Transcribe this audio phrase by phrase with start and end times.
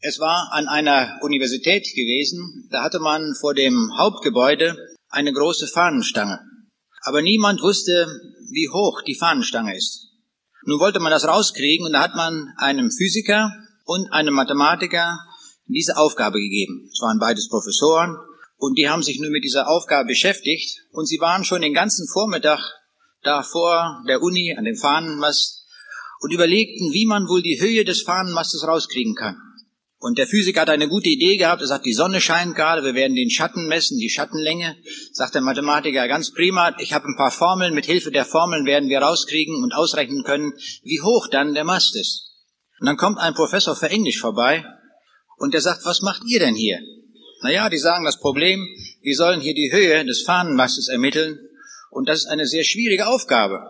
[0.00, 4.76] Es war an einer Universität gewesen, da hatte man vor dem Hauptgebäude
[5.08, 6.38] eine große Fahnenstange.
[7.02, 8.06] Aber niemand wusste,
[8.50, 10.08] wie hoch die Fahnenstange ist.
[10.64, 13.52] Nun wollte man das rauskriegen und da hat man einem Physiker
[13.84, 15.18] und einem Mathematiker
[15.66, 16.88] diese Aufgabe gegeben.
[16.92, 18.16] Es waren beides Professoren
[18.58, 22.06] und die haben sich nun mit dieser Aufgabe beschäftigt und sie waren schon den ganzen
[22.12, 22.60] Vormittag
[23.22, 25.64] da vor der Uni an dem Fahnenmast
[26.20, 29.40] und überlegten, wie man wohl die Höhe des Fahnenmastes rauskriegen kann.
[29.98, 31.62] Und der Physiker hat eine gute Idee gehabt.
[31.62, 34.76] Er sagt, die Sonne scheint gerade, wir werden den Schatten messen, die Schattenlänge.
[35.12, 38.90] Sagt der Mathematiker, ganz prima, ich habe ein paar Formeln, mit Hilfe der Formeln werden
[38.90, 42.34] wir rauskriegen und ausrechnen können, wie hoch dann der Mast ist.
[42.78, 44.66] Und dann kommt ein Professor für Englisch vorbei
[45.38, 46.78] und der sagt, was macht ihr denn hier?
[47.42, 48.66] Naja, die sagen das Problem,
[49.00, 51.38] wir sollen hier die Höhe des Fahnenmastes ermitteln
[51.90, 53.62] und das ist eine sehr schwierige Aufgabe.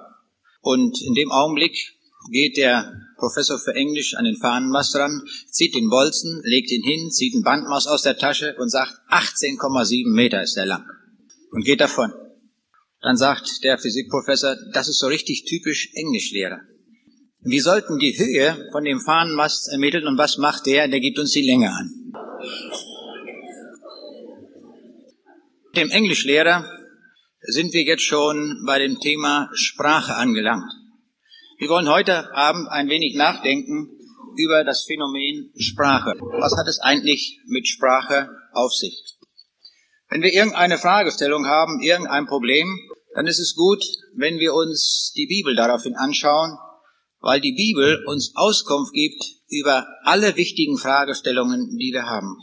[0.60, 1.76] Und in dem Augenblick
[2.32, 7.10] geht der Professor für Englisch an den Fahnenmast ran, zieht den Bolzen, legt ihn hin,
[7.10, 10.84] zieht ein Bandmaß aus der Tasche und sagt, 18,7 Meter ist er lang.
[11.50, 12.12] Und geht davon.
[13.00, 16.60] Dann sagt der Physikprofessor, das ist so richtig typisch Englischlehrer.
[17.42, 20.88] Wir sollten die Höhe von dem Fahnenmast ermitteln und was macht der?
[20.88, 22.12] Der gibt uns die Länge an.
[25.76, 26.68] Dem Englischlehrer
[27.42, 30.72] sind wir jetzt schon bei dem Thema Sprache angelangt.
[31.58, 33.88] Wir wollen heute Abend ein wenig nachdenken
[34.36, 36.12] über das Phänomen Sprache.
[36.38, 39.16] Was hat es eigentlich mit Sprache auf sich?
[40.10, 42.78] Wenn wir irgendeine Fragestellung haben, irgendein Problem,
[43.14, 43.82] dann ist es gut,
[44.14, 46.58] wenn wir uns die Bibel daraufhin anschauen,
[47.20, 52.36] weil die Bibel uns Auskunft gibt über alle wichtigen Fragestellungen, die wir haben.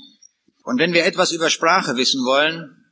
[0.64, 2.83] Und wenn wir etwas über Sprache wissen wollen,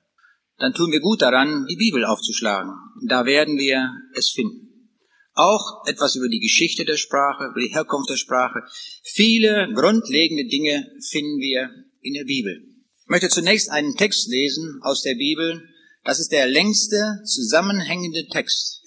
[0.59, 2.73] dann tun wir gut daran, die Bibel aufzuschlagen.
[3.07, 4.70] Da werden wir es finden
[5.33, 8.63] auch etwas über die Geschichte der Sprache, über die Herkunft der Sprache.
[9.03, 11.69] Viele grundlegende Dinge finden wir
[12.01, 12.61] in der Bibel.
[13.03, 15.67] Ich möchte zunächst einen Text lesen aus der Bibel.
[16.03, 18.81] Das ist der längste zusammenhängende Text,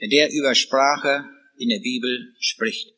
[0.00, 1.24] der über Sprache
[1.58, 2.92] in der Bibel spricht.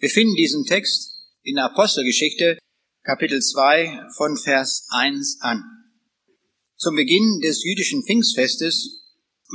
[0.00, 2.58] Wir finden diesen Text in der Apostelgeschichte
[3.02, 5.64] Kapitel 2 von Vers 1 an.
[6.76, 9.02] Zum Beginn des jüdischen Pfingstfestes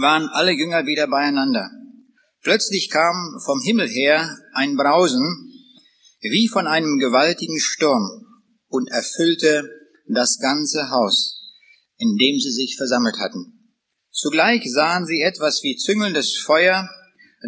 [0.01, 1.69] waren alle Jünger wieder beieinander.
[2.43, 5.49] Plötzlich kam vom Himmel her ein Brausen
[6.19, 8.25] wie von einem gewaltigen Sturm
[8.67, 9.69] und erfüllte
[10.07, 11.41] das ganze Haus,
[11.97, 13.71] in dem sie sich versammelt hatten.
[14.11, 16.89] Zugleich sahen sie etwas wie züngelndes Feuer,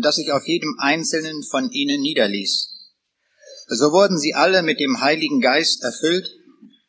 [0.01, 2.69] das sich auf jedem einzelnen von ihnen niederließ.
[3.67, 6.29] So wurden sie alle mit dem Heiligen Geist erfüllt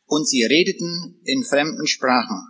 [0.05, 2.41] und sie redeten in fremden Sprachen,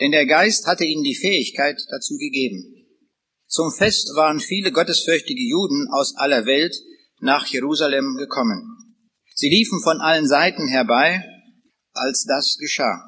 [0.00, 2.75] denn der Geist hatte ihnen die Fähigkeit dazu gegeben.
[3.46, 6.74] Zum Fest waren viele gottesfürchtige Juden aus aller Welt
[7.20, 8.76] nach Jerusalem gekommen.
[9.34, 11.24] Sie liefen von allen Seiten herbei,
[11.92, 13.04] als das geschah.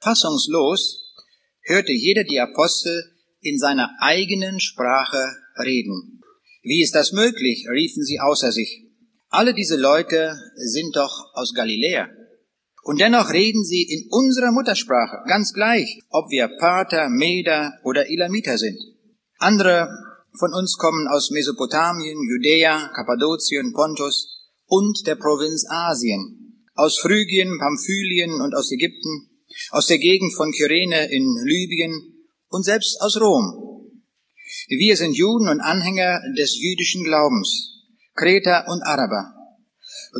[0.00, 1.14] Fassungslos
[1.62, 3.04] hörte jeder die Apostel
[3.40, 5.24] in seiner eigenen Sprache
[5.58, 6.20] reden.
[6.62, 7.66] Wie ist das möglich?
[7.70, 8.84] riefen sie außer sich.
[9.28, 12.08] Alle diese Leute sind doch aus Galiläa.
[12.82, 18.56] Und dennoch reden sie in unserer Muttersprache, ganz gleich, ob wir Pater, Meder oder Elamiter
[18.56, 18.78] sind.
[19.38, 19.88] Andere
[20.36, 28.40] von uns kommen aus Mesopotamien, Judäa, Kappadokien, Pontus und der Provinz Asien, aus Phrygien, Pamphylien
[28.40, 29.30] und aus Ägypten,
[29.70, 33.90] aus der Gegend von Kyrene in Libyen und selbst aus Rom.
[34.68, 37.84] Wir sind Juden und Anhänger des jüdischen Glaubens,
[38.14, 39.34] Kreter und Araber.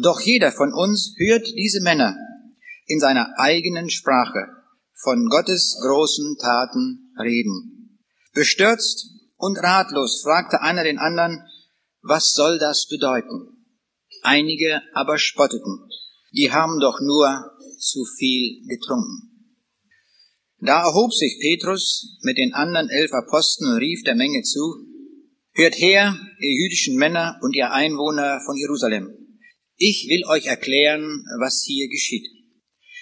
[0.03, 2.17] Doch jeder von uns hört diese Männer
[2.87, 4.47] in seiner eigenen Sprache
[4.95, 7.78] von Gottes großen Taten reden.
[8.39, 11.43] Bestürzt und ratlos fragte einer den anderen,
[12.03, 13.67] was soll das bedeuten?
[14.23, 15.89] Einige aber spotteten,
[16.33, 17.51] die haben doch nur
[17.81, 19.29] zu viel getrunken.
[20.61, 24.87] Da erhob sich Petrus mit den anderen elf Aposteln und rief der Menge zu,
[25.55, 29.11] Hört her, ihr jüdischen Männer und ihr Einwohner von Jerusalem.
[29.77, 32.29] Ich will euch erklären, was hier geschieht.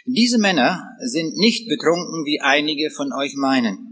[0.07, 3.86] Diese Männer sind nicht betrunken, wie einige von euch meinen.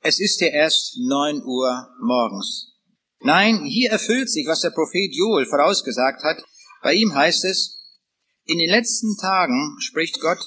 [0.00, 2.76] Es ist ja erst neun Uhr morgens.
[3.20, 6.42] Nein, hier erfüllt sich, was der Prophet Joel vorausgesagt hat.
[6.82, 7.78] Bei ihm heißt es,
[8.44, 10.38] in den letzten Tagen, spricht Gott,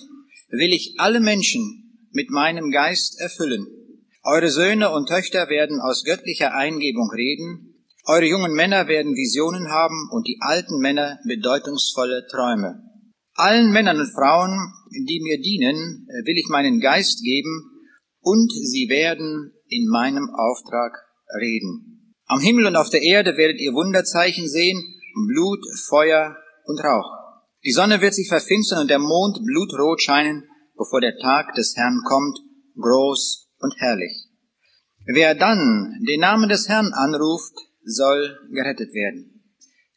[0.50, 3.68] will ich alle Menschen mit meinem Geist erfüllen.
[4.24, 7.72] Eure Söhne und Töchter werden aus göttlicher Eingebung reden,
[8.06, 12.82] eure jungen Männer werden Visionen haben und die alten Männer bedeutungsvolle Träume.
[13.34, 14.58] Allen Männern und Frauen,
[14.92, 17.71] die mir dienen, will ich meinen Geist geben,
[18.22, 20.94] und sie werden in meinem Auftrag
[21.40, 22.16] reden.
[22.28, 24.82] Am Himmel und auf der Erde werdet ihr Wunderzeichen sehen,
[25.28, 27.22] Blut, Feuer und Rauch.
[27.64, 30.48] Die Sonne wird sich verfinstern und der Mond blutrot scheinen,
[30.78, 32.40] bevor der Tag des Herrn kommt,
[32.76, 34.30] groß und herrlich.
[35.06, 37.54] Wer dann den Namen des Herrn anruft,
[37.84, 39.44] soll gerettet werden.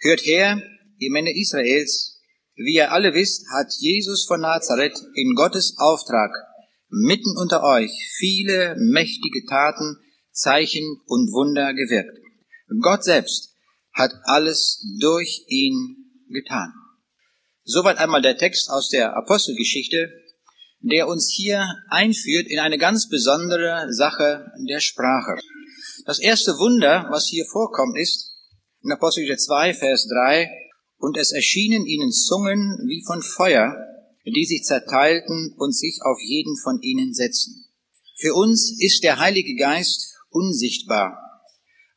[0.00, 0.60] Hört her,
[0.98, 2.20] ihr Männer Israels,
[2.56, 6.30] wie ihr alle wisst, hat Jesus von Nazareth in Gottes Auftrag
[7.02, 9.98] mitten unter euch viele mächtige Taten,
[10.30, 12.18] Zeichen und Wunder gewirkt.
[12.80, 13.56] Gott selbst
[13.92, 15.96] hat alles durch ihn
[16.28, 16.72] getan.
[17.64, 20.10] Soweit einmal der Text aus der Apostelgeschichte,
[20.80, 25.38] der uns hier einführt in eine ganz besondere Sache der Sprache.
[26.04, 28.34] Das erste Wunder, was hier vorkommt, ist
[28.82, 30.50] in Apostelgeschichte 2, Vers 3,
[30.98, 33.74] und es erschienen ihnen Zungen wie von Feuer,
[34.24, 37.66] die sich zerteilten und sich auf jeden von ihnen setzten.
[38.16, 41.18] Für uns ist der Heilige Geist unsichtbar.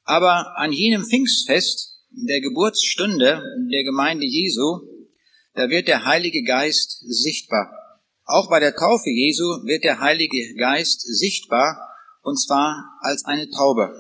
[0.04, 3.42] Aber an jenem Pfingstfest, der Geburtsstunde
[3.72, 4.80] der Gemeinde Jesu,
[5.54, 7.72] da wird der Heilige Geist sichtbar.
[8.26, 11.78] Auch bei der Taufe Jesu wird der Heilige Geist sichtbar,
[12.24, 13.92] und zwar als eine Taube.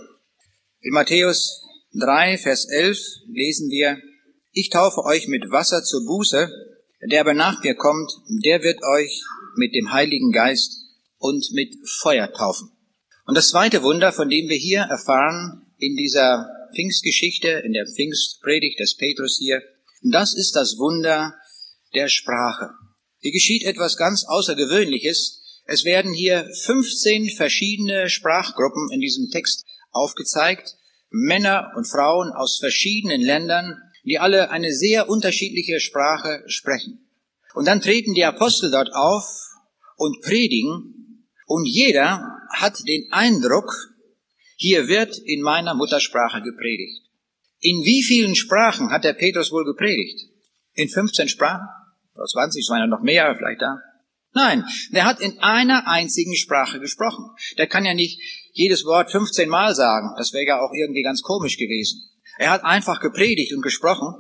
[0.82, 1.62] In Matthäus
[1.94, 3.98] 3, Vers 11 lesen wir,
[4.52, 6.52] Ich taufe euch mit Wasser zur Buße,
[7.02, 8.12] der aber nach mir kommt,
[8.44, 9.24] der wird euch
[9.56, 10.78] mit dem Heiligen Geist
[11.18, 12.72] und mit Feuer taufen.
[13.26, 18.80] Und das zweite Wunder, von dem wir hier erfahren in dieser Pfingstgeschichte, in der Pfingstpredigt
[18.80, 19.62] des Petrus hier,
[20.02, 21.36] das ist das Wunder
[21.94, 22.72] der Sprache.
[23.20, 25.62] Hier geschieht etwas ganz Außergewöhnliches.
[25.66, 30.76] Es werden hier 15 verschiedene Sprachgruppen in diesem Text aufgezeigt.
[31.10, 37.06] Männer und Frauen aus verschiedenen Ländern, die alle eine sehr unterschiedliche Sprache sprechen.
[37.54, 39.26] Und dann treten die Apostel dort auf
[39.98, 42.24] und predigen und jeder
[42.56, 43.70] hat den Eindruck,
[44.56, 47.04] hier wird in meiner Muttersprache gepredigt.
[47.60, 50.30] In wie vielen Sprachen hat der Petrus wohl gepredigt?
[50.74, 51.68] In 15 Sprachen?
[52.16, 53.82] Oder 20, es waren ja noch mehr vielleicht da.
[54.34, 57.26] Nein, der hat in einer einzigen Sprache gesprochen.
[57.58, 58.22] Der kann ja nicht
[58.54, 60.14] jedes Wort 15 Mal sagen.
[60.18, 62.02] Das wäre ja auch irgendwie ganz komisch gewesen.
[62.38, 64.14] Er hat einfach gepredigt und gesprochen.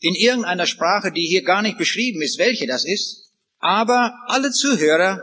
[0.00, 3.30] In irgendeiner Sprache, die hier gar nicht beschrieben ist, welche das ist.
[3.58, 5.20] Aber alle Zuhörer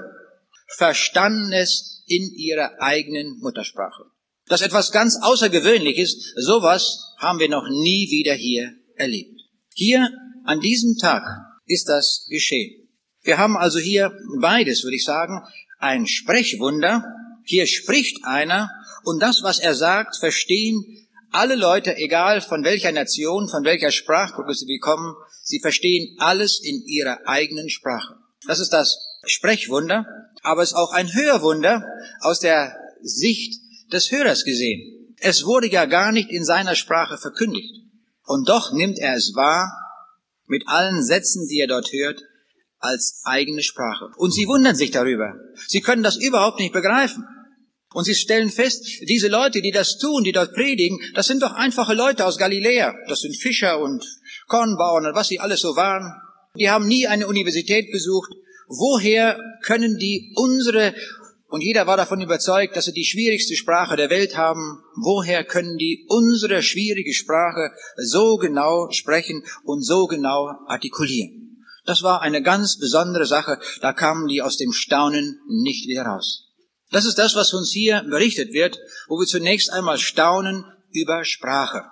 [0.77, 4.04] verstanden es in ihrer eigenen Muttersprache.
[4.48, 6.33] Das etwas ganz Außergewöhnliches.
[6.36, 9.39] Sowas haben wir noch nie wieder hier erlebt.
[9.74, 10.10] Hier
[10.45, 11.24] an diesem Tag
[11.66, 12.89] ist das geschehen.
[13.21, 14.12] Wir haben also hier
[14.42, 15.42] beides, würde ich sagen,
[15.77, 17.04] ein Sprechwunder.
[17.44, 18.69] Hier spricht einer
[19.04, 24.54] und das, was er sagt, verstehen alle Leute, egal von welcher Nation, von welcher Sprachgruppe
[24.54, 28.16] sie kommen, sie verstehen alles in ihrer eigenen Sprache.
[28.48, 30.06] Das ist das Sprechwunder,
[30.42, 31.84] aber es ist auch ein Hörwunder
[32.22, 33.62] aus der Sicht
[33.92, 35.16] des Hörers gesehen.
[35.20, 37.76] Es wurde ja gar nicht in seiner Sprache verkündigt.
[38.26, 39.72] Und doch nimmt er es wahr
[40.46, 42.22] mit allen Sätzen, die er dort hört,
[42.80, 44.12] als eigene Sprache.
[44.18, 45.36] Und sie wundern sich darüber.
[45.68, 47.28] Sie können das überhaupt nicht begreifen.
[47.94, 51.53] Und sie stellen fest, diese Leute, die das tun, die dort predigen, das sind doch
[51.53, 52.94] einfache Leute aus Galiläa.
[53.07, 54.06] Das sind Fischer und
[54.47, 56.13] Kornbauern und was sie alles so waren.
[56.56, 58.31] Die haben nie eine Universität besucht.
[58.68, 60.94] Woher können die unsere
[61.50, 64.83] und jeder war davon überzeugt, dass sie die schwierigste Sprache der Welt haben.
[64.95, 71.65] Woher können die unsere schwierige Sprache so genau sprechen und so genau artikulieren?
[71.85, 73.57] Das war eine ganz besondere Sache.
[73.81, 76.48] Da kamen die aus dem Staunen nicht wieder raus.
[76.92, 81.84] Das ist das, was uns hier berichtet wird, wo wir zunächst einmal staunen über Sprache.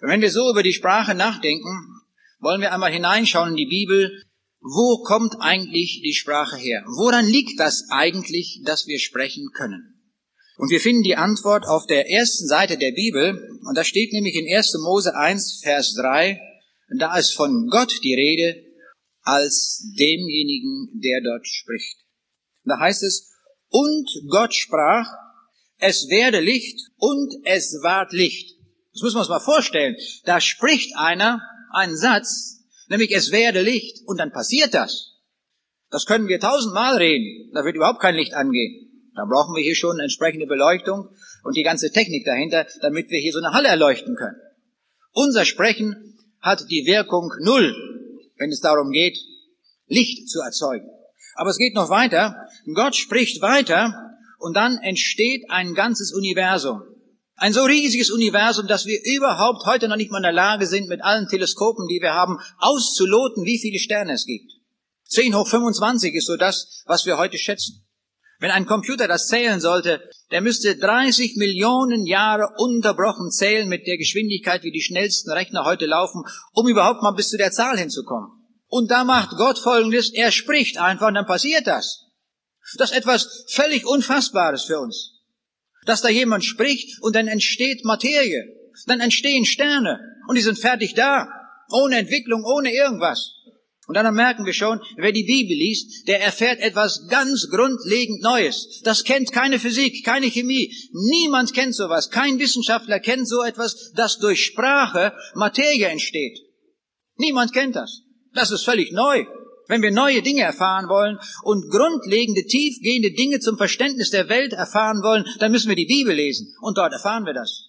[0.00, 2.02] Und wenn wir so über die Sprache nachdenken,
[2.40, 4.24] wollen wir einmal hineinschauen in die Bibel,
[4.60, 6.84] wo kommt eigentlich die Sprache her?
[6.86, 9.92] Woran liegt das eigentlich, dass wir sprechen können?
[10.56, 14.34] Und wir finden die Antwort auf der ersten Seite der Bibel, und da steht nämlich
[14.34, 14.74] in 1.
[14.82, 16.40] Mose 1, Vers 3,
[16.98, 18.62] da ist von Gott die Rede
[19.22, 21.98] als demjenigen, der dort spricht.
[22.64, 23.31] Da heißt es,
[23.72, 25.08] und Gott sprach,
[25.78, 28.54] es werde Licht und es ward Licht.
[28.92, 29.96] Das müssen wir uns mal vorstellen.
[30.24, 31.40] Da spricht einer
[31.72, 35.14] einen Satz, nämlich es werde Licht und dann passiert das.
[35.90, 39.10] Das können wir tausendmal reden, da wird überhaupt kein Licht angehen.
[39.14, 41.08] Da brauchen wir hier schon entsprechende Beleuchtung
[41.44, 44.40] und die ganze Technik dahinter, damit wir hier so eine Halle erleuchten können.
[45.12, 47.74] Unser Sprechen hat die Wirkung null,
[48.36, 49.18] wenn es darum geht,
[49.86, 50.88] Licht zu erzeugen.
[51.34, 52.36] Aber es geht noch weiter.
[52.74, 56.82] Gott spricht weiter und dann entsteht ein ganzes Universum.
[57.36, 60.88] Ein so riesiges Universum, dass wir überhaupt heute noch nicht mal in der Lage sind,
[60.88, 64.52] mit allen Teleskopen, die wir haben, auszuloten, wie viele Sterne es gibt.
[65.08, 67.84] 10 hoch 25 ist so das, was wir heute schätzen.
[68.38, 73.98] Wenn ein Computer das zählen sollte, der müsste 30 Millionen Jahre unterbrochen zählen mit der
[73.98, 78.30] Geschwindigkeit, wie die schnellsten Rechner heute laufen, um überhaupt mal bis zu der Zahl hinzukommen.
[78.66, 82.11] Und da macht Gott Folgendes, er spricht einfach und dann passiert das.
[82.78, 85.20] Das ist etwas völlig Unfassbares für uns.
[85.84, 88.44] Dass da jemand spricht und dann entsteht Materie,
[88.86, 91.28] dann entstehen Sterne und die sind fertig da,
[91.70, 93.32] ohne Entwicklung, ohne irgendwas.
[93.88, 98.80] Und dann merken wir schon, wer die Bibel liest, der erfährt etwas ganz grundlegend Neues.
[98.84, 100.72] Das kennt keine Physik, keine Chemie.
[100.92, 102.08] Niemand kennt sowas.
[102.08, 106.38] Kein Wissenschaftler kennt so etwas, dass durch Sprache Materie entsteht.
[107.16, 108.02] Niemand kennt das.
[108.32, 109.26] Das ist völlig neu.
[109.68, 115.02] Wenn wir neue Dinge erfahren wollen und grundlegende, tiefgehende Dinge zum Verständnis der Welt erfahren
[115.02, 116.54] wollen, dann müssen wir die Bibel lesen.
[116.60, 117.68] Und dort erfahren wir das.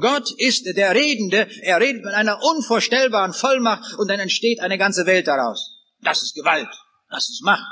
[0.00, 5.06] Gott ist der Redende, er redet mit einer unvorstellbaren Vollmacht und dann entsteht eine ganze
[5.06, 5.76] Welt daraus.
[6.02, 6.68] Das ist Gewalt,
[7.08, 7.66] das ist Macht.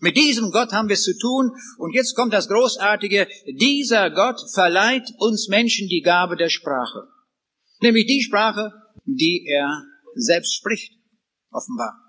[0.00, 4.40] Mit diesem Gott haben wir es zu tun und jetzt kommt das Großartige, dieser Gott
[4.52, 7.08] verleiht uns Menschen die Gabe der Sprache.
[7.80, 8.72] Nämlich die Sprache,
[9.04, 9.82] die er
[10.14, 10.92] selbst spricht,
[11.50, 12.07] offenbar.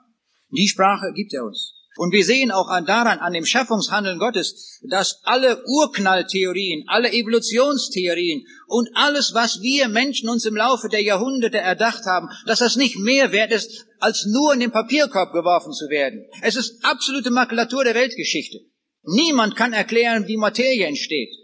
[0.52, 1.74] Die Sprache gibt er uns.
[1.98, 8.90] Und wir sehen auch daran, an dem Schaffungshandeln Gottes, dass alle Urknalltheorien, alle Evolutionstheorien und
[8.94, 13.34] alles, was wir Menschen uns im Laufe der Jahrhunderte erdacht haben, dass das nicht mehr
[13.34, 16.26] wert ist, als nur in den Papierkorb geworfen zu werden.
[16.42, 18.60] Es ist absolute Makulatur der Weltgeschichte.
[19.04, 21.36] Niemand kann erklären, wie Materie entsteht.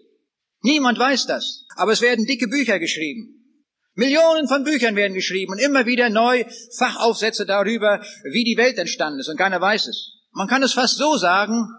[0.62, 1.66] Niemand weiß das.
[1.76, 3.45] Aber es werden dicke Bücher geschrieben.
[3.96, 6.44] Millionen von Büchern werden geschrieben und immer wieder neu
[6.78, 10.16] Fachaufsätze darüber, wie die Welt entstanden ist und keiner weiß es.
[10.32, 11.70] Man kann es fast so sagen,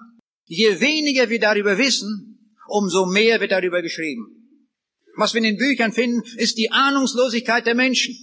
[0.44, 4.32] je weniger wir darüber wissen, umso mehr wird darüber geschrieben.
[5.16, 8.14] Was wir in den Büchern finden, ist die Ahnungslosigkeit der Menschen.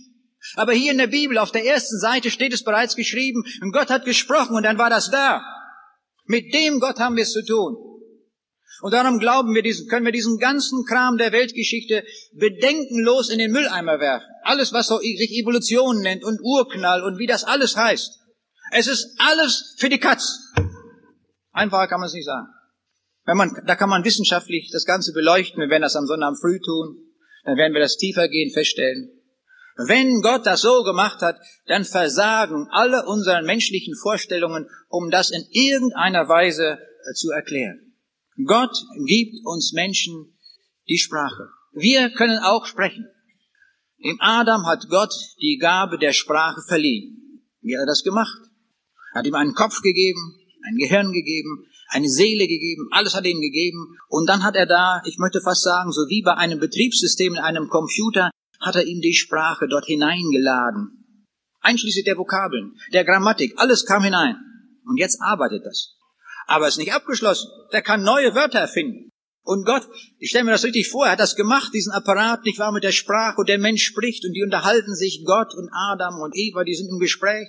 [0.55, 4.05] Aber hier in der Bibel auf der ersten Seite steht es bereits geschrieben, Gott hat
[4.05, 5.43] gesprochen und dann war das da.
[6.25, 7.92] Mit dem Gott haben wir es zu tun.
[8.83, 13.53] Und darum glauben wir diesen, können wir diesen ganzen Kram der Weltgeschichte bedenkenlos in den
[13.53, 14.27] Mülleimer werfen.
[14.43, 18.19] Alles, was so sich Evolution nennt und Urknall und wie das alles heißt.
[18.73, 20.37] Es ist alles für die Katz.
[21.53, 22.47] Einfacher kann man es nicht sagen.
[23.23, 25.61] Wenn man, da kann man wissenschaftlich das Ganze beleuchten.
[25.61, 26.97] Wir werden das am Sonntag früh tun.
[27.45, 29.11] Dann werden wir das tiefergehend feststellen.
[29.77, 31.37] Wenn Gott das so gemacht hat,
[31.67, 37.92] dann versagen alle unsere menschlichen Vorstellungen, um das in irgendeiner Weise äh, zu erklären.
[38.45, 38.75] Gott
[39.05, 40.37] gibt uns Menschen
[40.87, 41.49] die Sprache.
[41.73, 43.05] Wir können auch sprechen.
[44.03, 47.41] Dem Adam hat Gott die Gabe der Sprache verliehen.
[47.61, 48.37] Wie hat er das gemacht?
[49.13, 50.35] hat ihm einen Kopf gegeben,
[50.65, 53.97] ein Gehirn gegeben, eine Seele gegeben, alles hat er ihm gegeben.
[54.09, 57.39] Und dann hat er da, ich möchte fast sagen, so wie bei einem Betriebssystem in
[57.39, 61.05] einem Computer, hat er ihm die Sprache dort hineingeladen.
[61.59, 64.37] Einschließlich der Vokabeln, der Grammatik, alles kam hinein.
[64.85, 65.95] Und jetzt arbeitet das.
[66.47, 67.49] Aber ist nicht abgeschlossen.
[67.71, 69.09] Der kann neue Wörter erfinden.
[69.45, 69.83] Und Gott,
[70.19, 72.85] ich stelle mir das richtig vor, er hat das gemacht, diesen Apparat, nicht wahr, mit
[72.85, 76.63] der Sprache, und der Mensch spricht, und die unterhalten sich, Gott und Adam und Eva,
[76.63, 77.47] die sind im Gespräch.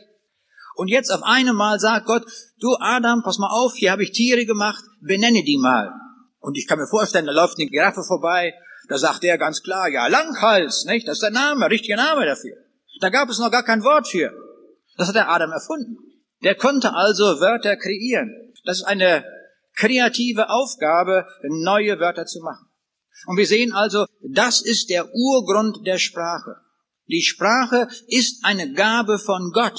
[0.75, 2.25] Und jetzt auf einmal sagt Gott,
[2.59, 5.93] du Adam, pass mal auf, hier habe ich Tiere gemacht, benenne die mal.
[6.41, 8.55] Und ich kann mir vorstellen, da läuft eine Giraffe vorbei,
[8.89, 11.07] da sagt er ganz klar, ja, Langhals, nicht?
[11.07, 12.57] Das ist der Name, richtiger Name dafür.
[13.01, 14.33] Da gab es noch gar kein Wort für.
[14.97, 15.97] Das hat der Adam erfunden.
[16.43, 18.53] Der konnte also Wörter kreieren.
[18.65, 19.25] Das ist eine
[19.77, 22.67] kreative Aufgabe, neue Wörter zu machen.
[23.27, 26.57] Und wir sehen also, das ist der Urgrund der Sprache.
[27.07, 29.79] Die Sprache ist eine Gabe von Gott.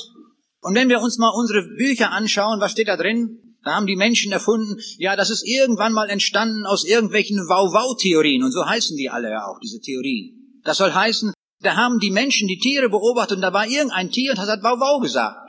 [0.62, 3.58] Und wenn wir uns mal unsere Bücher anschauen, was steht da drin?
[3.63, 8.44] Da haben die Menschen erfunden, ja, das ist irgendwann mal entstanden aus irgendwelchen Wow-Wow-Theorien.
[8.44, 10.62] Und so heißen die alle ja auch, diese Theorien.
[10.63, 14.32] Das soll heißen, da haben die Menschen die Tiere beobachtet und da war irgendein Tier
[14.32, 15.44] und das hat Wow-Wow gesagt.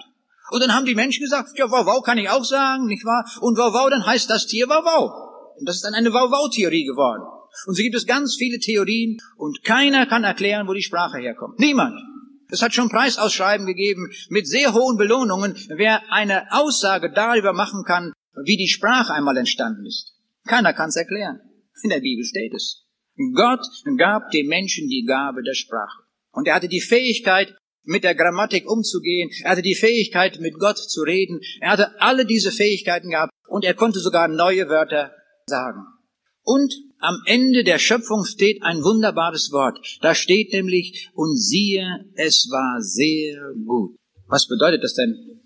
[0.50, 3.24] Und dann haben die Menschen gesagt, ja, Wow-Wow kann ich auch sagen, nicht wahr?
[3.40, 5.58] Und Wow-Wow, dann heißt das Tier Wow-Wow.
[5.58, 7.22] Und das ist dann eine Wow-Wow-Theorie geworden.
[7.66, 11.58] Und so gibt es ganz viele Theorien und keiner kann erklären, wo die Sprache herkommt.
[11.58, 11.98] Niemand.
[12.48, 18.12] Es hat schon Preisausschreiben gegeben mit sehr hohen Belohnungen, wer eine Aussage darüber machen kann,
[18.44, 20.12] wie die Sprache einmal entstanden ist.
[20.46, 21.40] Keiner kann es erklären.
[21.82, 22.84] In der Bibel steht es.
[23.34, 26.04] Gott gab dem Menschen die Gabe der Sprache.
[26.30, 27.56] Und er hatte die Fähigkeit,
[27.86, 29.30] mit der Grammatik umzugehen.
[29.42, 31.40] Er hatte die Fähigkeit, mit Gott zu reden.
[31.60, 35.12] Er hatte alle diese Fähigkeiten gehabt und er konnte sogar neue Wörter
[35.46, 35.86] sagen.
[36.42, 39.78] Und am Ende der Schöpfung steht ein wunderbares Wort.
[40.00, 43.96] Da steht nämlich, und siehe, es war sehr gut.
[44.26, 45.42] Was bedeutet das denn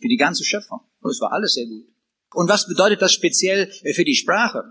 [0.00, 0.80] für die ganze Schöpfung?
[1.08, 1.86] Es war alles sehr gut.
[2.32, 4.64] Und was bedeutet das speziell für die Sprache?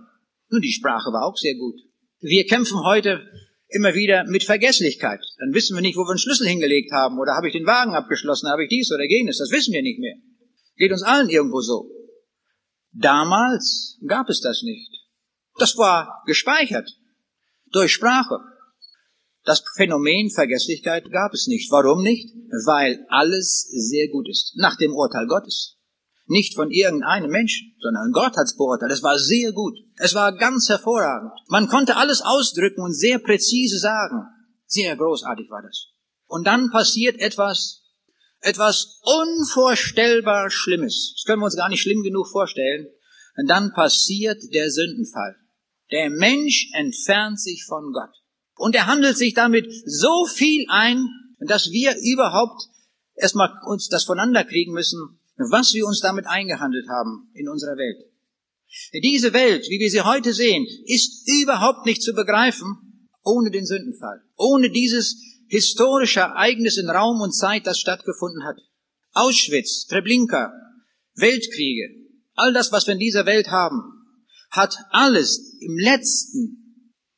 [0.50, 1.80] Nun, die Sprache war auch sehr gut.
[2.20, 3.22] Wir kämpfen heute
[3.74, 5.20] immer wieder mit Vergesslichkeit.
[5.39, 7.94] Dann wissen wir nicht, wo wir den Schlüssel hingelegt haben oder habe ich den Wagen
[7.94, 9.38] abgeschlossen, habe ich dies oder jenes.
[9.38, 10.15] Das wissen wir nicht mehr.
[10.77, 11.89] Geht uns allen irgendwo so.
[12.92, 14.92] Damals gab es das nicht.
[15.58, 16.89] Das war gespeichert
[17.72, 18.39] durch Sprache.
[19.44, 21.72] Das Phänomen Vergesslichkeit gab es nicht.
[21.72, 22.34] Warum nicht?
[22.65, 24.53] Weil alles sehr gut ist.
[24.56, 25.77] Nach dem Urteil Gottes.
[26.25, 28.92] Nicht von irgendeinem Menschen, sondern Gott hat's beurteilt.
[28.92, 29.77] Es war sehr gut.
[29.98, 31.34] Es war ganz hervorragend.
[31.48, 34.24] Man konnte alles ausdrücken und sehr präzise sagen.
[34.65, 35.89] Sehr großartig war das.
[36.25, 37.84] Und dann passiert etwas,
[38.39, 41.13] etwas unvorstellbar Schlimmes.
[41.15, 42.88] Das können wir uns gar nicht schlimm genug vorstellen.
[43.36, 45.36] Und dann passiert der Sündenfall.
[45.92, 48.15] Der Mensch entfernt sich von Gott.
[48.56, 51.08] Und er handelt sich damit so viel ein,
[51.39, 52.63] dass wir überhaupt
[53.15, 58.09] erstmal uns das voneinander kriegen müssen, was wir uns damit eingehandelt haben in unserer Welt.
[58.93, 64.21] Diese Welt, wie wir sie heute sehen, ist überhaupt nicht zu begreifen ohne den Sündenfall,
[64.35, 65.15] ohne dieses
[65.47, 68.57] historische Ereignis in Raum und Zeit, das stattgefunden hat.
[69.11, 70.51] Auschwitz, Treblinka,
[71.15, 71.89] Weltkriege,
[72.33, 73.81] all das, was wir in dieser Welt haben,
[74.49, 76.63] hat alles im letzten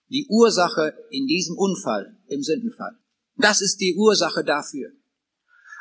[0.10, 2.98] die Ursache in diesem Unfall, im Sündenfall.
[3.38, 4.92] Das ist die Ursache dafür.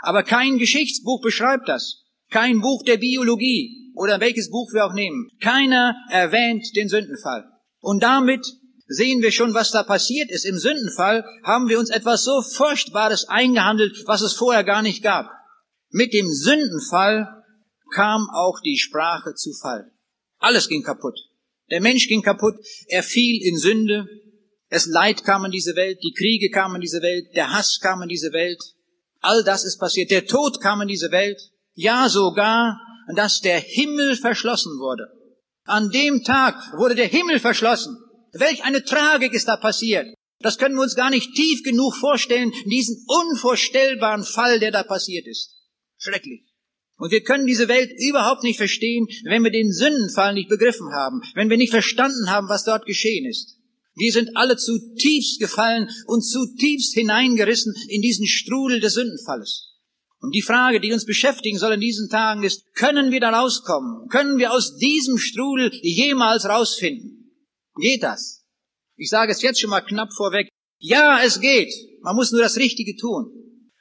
[0.00, 2.03] Aber kein Geschichtsbuch beschreibt das.
[2.34, 5.30] Kein Buch der Biologie oder welches Buch wir auch nehmen.
[5.40, 7.44] Keiner erwähnt den Sündenfall.
[7.78, 8.44] Und damit
[8.88, 10.44] sehen wir schon, was da passiert ist.
[10.44, 15.30] Im Sündenfall haben wir uns etwas so Furchtbares eingehandelt, was es vorher gar nicht gab.
[15.90, 17.44] Mit dem Sündenfall
[17.94, 19.92] kam auch die Sprache zu Fall.
[20.38, 21.16] Alles ging kaputt.
[21.70, 22.56] Der Mensch ging kaputt,
[22.88, 24.08] er fiel in Sünde,
[24.70, 28.02] das Leid kam in diese Welt, die Kriege kamen in diese Welt, der Hass kam
[28.02, 28.60] in diese Welt,
[29.20, 31.40] all das ist passiert, der Tod kam in diese Welt,
[31.74, 32.80] ja sogar,
[33.14, 35.08] dass der Himmel verschlossen wurde.
[35.64, 37.96] An dem Tag wurde der Himmel verschlossen.
[38.32, 40.06] Welch eine Tragik ist da passiert.
[40.40, 45.26] Das können wir uns gar nicht tief genug vorstellen, diesen unvorstellbaren Fall, der da passiert
[45.26, 45.54] ist.
[45.96, 46.42] Schrecklich.
[46.96, 51.22] Und wir können diese Welt überhaupt nicht verstehen, wenn wir den Sündenfall nicht begriffen haben,
[51.34, 53.56] wenn wir nicht verstanden haben, was dort geschehen ist.
[53.94, 59.73] Wir sind alle zutiefst gefallen und zutiefst hineingerissen in diesen Strudel des Sündenfalles.
[60.24, 64.08] Und die Frage, die uns beschäftigen soll in diesen Tagen ist, können wir da rauskommen?
[64.08, 67.30] Können wir aus diesem Strudel jemals rausfinden?
[67.76, 68.42] Geht das?
[68.96, 70.48] Ich sage es jetzt schon mal knapp vorweg.
[70.78, 71.74] Ja, es geht.
[72.00, 73.32] Man muss nur das Richtige tun.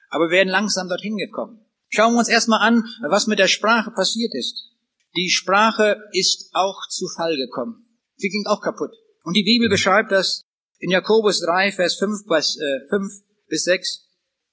[0.10, 1.66] Aber wir werden langsam dorthin gekommen.
[1.88, 4.70] Schauen wir uns erstmal an, was mit der Sprache passiert ist.
[5.16, 7.86] Die Sprache ist auch zu Fall gekommen.
[8.18, 8.92] Sie ging auch kaputt.
[9.24, 10.44] Und die Bibel beschreibt das
[10.80, 13.14] in Jakobus 3, Vers 5 bis, äh, 5
[13.48, 14.10] bis 6,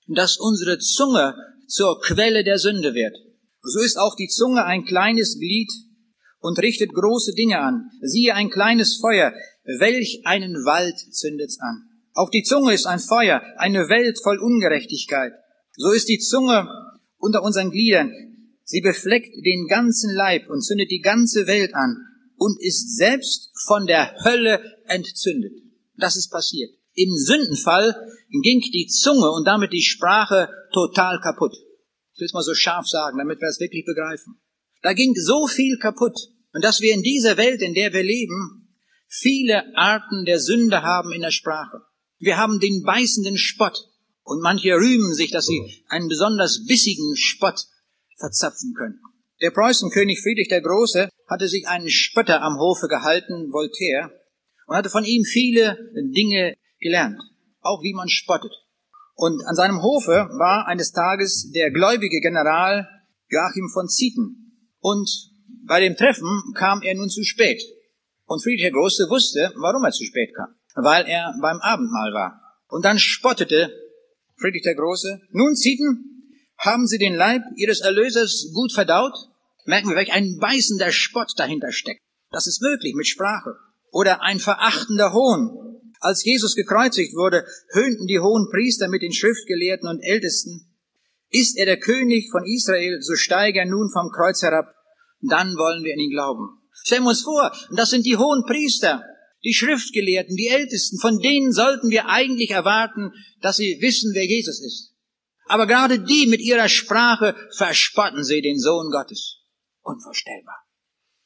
[0.06, 1.34] dass unsere Zunge
[1.70, 3.16] zur Quelle der Sünde wird.
[3.62, 5.70] So ist auch die Zunge ein kleines Glied
[6.40, 7.90] und richtet große Dinge an.
[8.00, 9.32] Siehe ein kleines Feuer,
[9.78, 11.84] welch einen Wald zündet's an.
[12.14, 15.32] Auch die Zunge ist ein Feuer, eine Welt voll Ungerechtigkeit.
[15.76, 16.68] So ist die Zunge
[17.18, 18.12] unter unseren Gliedern.
[18.64, 21.96] Sie befleckt den ganzen Leib und zündet die ganze Welt an
[22.36, 25.52] und ist selbst von der Hölle entzündet.
[25.96, 26.70] Das ist passiert.
[26.94, 27.94] Im Sündenfall
[28.42, 31.52] ging die Zunge und damit die Sprache total kaputt.
[32.12, 34.40] Ich will es mal so scharf sagen, damit wir es wirklich begreifen.
[34.82, 36.16] Da ging so viel kaputt.
[36.52, 38.68] Und dass wir in dieser Welt, in der wir leben,
[39.08, 41.82] viele Arten der Sünde haben in der Sprache.
[42.18, 43.78] Wir haben den beißenden Spott.
[44.22, 47.66] Und manche rühmen sich, dass sie einen besonders bissigen Spott
[48.18, 49.00] verzapfen können.
[49.40, 54.12] Der Preußenkönig Friedrich der Große hatte sich einen Spötter am Hofe gehalten, Voltaire,
[54.66, 55.78] und hatte von ihm viele
[56.14, 57.20] Dinge gelernt,
[57.60, 58.52] auch wie man spottet.
[59.20, 62.88] Und an seinem Hofe war eines Tages der gläubige General
[63.28, 64.56] Joachim von Zieten.
[64.78, 65.10] Und
[65.66, 67.60] bei dem Treffen kam er nun zu spät.
[68.24, 70.54] Und Friedrich der Große wusste, warum er zu spät kam.
[70.74, 72.40] Weil er beim Abendmahl war.
[72.68, 73.70] Und dann spottete
[74.38, 79.12] Friedrich der Große, nun Zieten, haben Sie den Leib Ihres Erlösers gut verdaut?
[79.66, 82.00] Merken wir, welch ein beißender Spott dahinter steckt.
[82.30, 83.54] Das ist möglich mit Sprache.
[83.92, 85.69] Oder ein verachtender Hohn.
[86.00, 90.66] Als Jesus gekreuzigt wurde, höhnten die hohen Priester mit den Schriftgelehrten und Ältesten.
[91.28, 94.74] Ist er der König von Israel, so steige er nun vom Kreuz herab,
[95.20, 96.58] dann wollen wir an ihn glauben.
[96.72, 99.04] Stellen wir uns vor, das sind die hohen Priester,
[99.44, 104.60] die Schriftgelehrten, die Ältesten, von denen sollten wir eigentlich erwarten, dass sie wissen, wer Jesus
[104.60, 104.94] ist.
[105.46, 109.40] Aber gerade die mit ihrer Sprache verspotten sie den Sohn Gottes.
[109.82, 110.56] Unvorstellbar.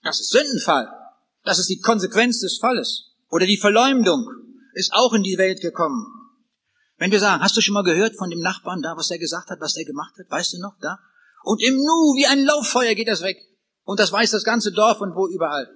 [0.02, 0.88] Das ist Sündenfall.
[1.44, 3.12] Das ist die Konsequenz des Falles.
[3.30, 4.26] Oder die Verleumdung
[4.74, 6.06] ist auch in die Welt gekommen.
[6.96, 9.50] Wenn wir sagen, hast du schon mal gehört von dem Nachbarn da, was er gesagt
[9.50, 10.30] hat, was er gemacht hat?
[10.30, 10.98] Weißt du noch da?
[11.42, 13.36] Und im Nu, wie ein Lauffeuer geht das weg.
[13.82, 15.68] Und das weiß das ganze Dorf und wo überall.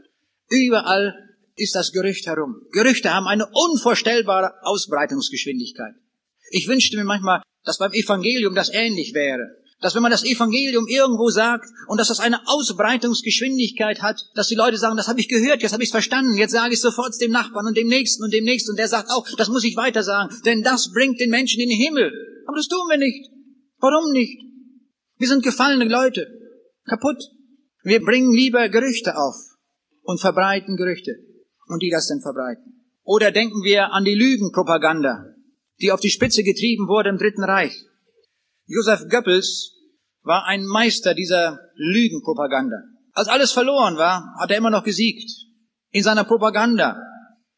[0.48, 1.14] Überall
[1.56, 2.62] ist das Gerücht herum.
[2.72, 5.94] Gerüchte haben eine unvorstellbare Ausbreitungsgeschwindigkeit.
[6.50, 9.58] Ich wünschte mir manchmal, dass beim Evangelium das ähnlich wäre.
[9.80, 14.56] Dass wenn man das Evangelium irgendwo sagt und dass das eine Ausbreitungsgeschwindigkeit hat, dass die
[14.56, 16.82] Leute sagen, das habe ich gehört, jetzt habe ich es verstanden, jetzt sage ich es
[16.82, 19.64] sofort dem Nachbarn und dem Nächsten und dem Nächsten und der sagt auch, das muss
[19.64, 22.12] ich weiter sagen, denn das bringt den Menschen in den Himmel.
[22.46, 23.30] Aber das tun wir nicht.
[23.78, 24.42] Warum nicht?
[25.18, 26.26] Wir sind gefallene Leute,
[26.86, 27.22] kaputt.
[27.82, 29.36] Wir bringen lieber Gerüchte auf
[30.02, 31.12] und verbreiten Gerüchte
[31.66, 32.82] und die das dann verbreiten.
[33.04, 35.26] Oder denken wir an die Lügenpropaganda,
[35.80, 37.88] die auf die Spitze getrieben wurde im Dritten Reich.
[38.68, 39.74] Joseph Goebbels
[40.22, 42.76] war ein Meister dieser Lügenpropaganda.
[43.14, 45.28] Als alles verloren war, hat er immer noch gesiegt.
[45.90, 47.00] In seiner Propaganda,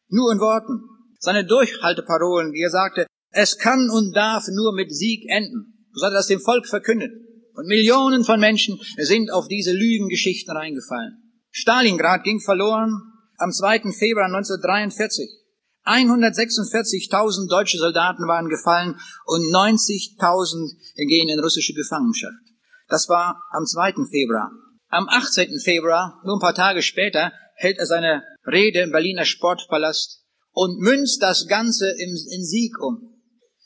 [0.07, 0.81] nur in Worten.
[1.19, 5.85] Seine Durchhalteparolen, wie er sagte, es kann und darf nur mit Sieg enden.
[5.91, 7.11] So hat er das dem Volk verkündet.
[7.53, 11.17] Und Millionen von Menschen sind auf diese Lügengeschichten reingefallen.
[11.51, 13.01] Stalingrad ging verloren
[13.37, 13.91] am 2.
[13.91, 15.40] Februar 1943.
[15.85, 20.75] 146.000 deutsche Soldaten waren gefallen und 90.000
[21.07, 22.43] gehen in russische Gefangenschaft.
[22.87, 23.93] Das war am 2.
[24.09, 24.51] Februar.
[24.89, 25.59] Am 18.
[25.59, 31.21] Februar, nur ein paar Tage später, hält er seine Rede im Berliner Sportpalast und münzt
[31.21, 33.11] das Ganze in Sieg um.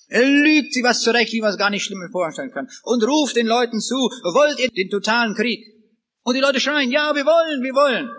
[0.08, 2.70] Er lügt sie was zurecht, wie man es gar nicht schlimmer vorstellen kann.
[2.84, 5.66] Und ruft den Leuten zu, wollt ihr den totalen Krieg?
[6.24, 8.10] Und die Leute schreien, ja, wir wollen, wir wollen.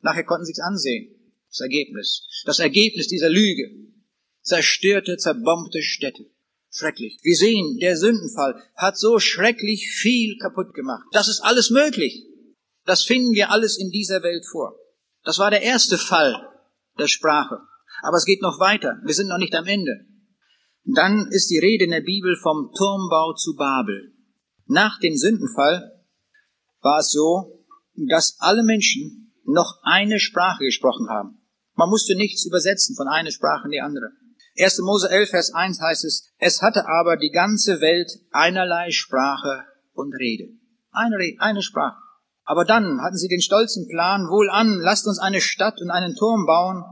[0.00, 1.17] Nachher konnten sie es ansehen.
[1.48, 2.26] Das Ergebnis.
[2.44, 3.70] Das Ergebnis dieser Lüge.
[4.42, 6.26] Zerstörte, zerbombte Städte.
[6.70, 7.18] Schrecklich.
[7.22, 11.06] Wir sehen, der Sündenfall hat so schrecklich viel kaputt gemacht.
[11.12, 12.24] Das ist alles möglich.
[12.84, 14.78] Das finden wir alles in dieser Welt vor.
[15.24, 16.48] Das war der erste Fall
[16.98, 17.60] der Sprache.
[18.02, 18.98] Aber es geht noch weiter.
[19.04, 20.06] Wir sind noch nicht am Ende.
[20.84, 24.14] Dann ist die Rede in der Bibel vom Turmbau zu Babel.
[24.66, 26.04] Nach dem Sündenfall
[26.80, 31.37] war es so, dass alle Menschen noch eine Sprache gesprochen haben.
[31.78, 34.10] Man musste nichts übersetzen von einer Sprache in die andere.
[34.58, 34.80] 1.
[34.80, 39.62] Mose 11, Vers 1 heißt es, es hatte aber die ganze Welt einerlei Sprache
[39.92, 40.48] und Rede.
[40.90, 41.94] Eine, eine Sprache.
[42.42, 46.16] Aber dann hatten sie den stolzen Plan, wohl an, lasst uns eine Stadt und einen
[46.16, 46.82] Turm bauen,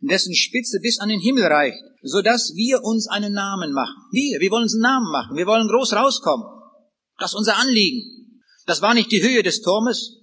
[0.00, 4.02] dessen Spitze bis an den Himmel reicht, so dass wir uns einen Namen machen.
[4.10, 5.36] Wir, wir wollen uns einen Namen machen.
[5.36, 6.44] Wir wollen groß rauskommen.
[7.20, 8.42] Das ist unser Anliegen.
[8.66, 10.16] Das war nicht die Höhe des Turmes.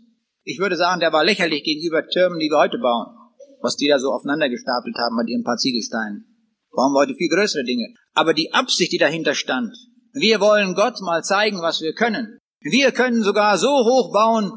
[0.43, 3.20] Ich würde sagen, der war lächerlich gegenüber Türmen, die wir heute bauen
[3.61, 6.25] was die da so aufeinander gestapelt haben mit ihren paar Ziegelsteinen.
[6.71, 7.93] Brauchen wir heute viel größere Dinge.
[8.13, 9.75] Aber die Absicht, die dahinter stand,
[10.13, 12.37] wir wollen Gott mal zeigen, was wir können.
[12.59, 14.51] Wir können sogar so hoch bauen,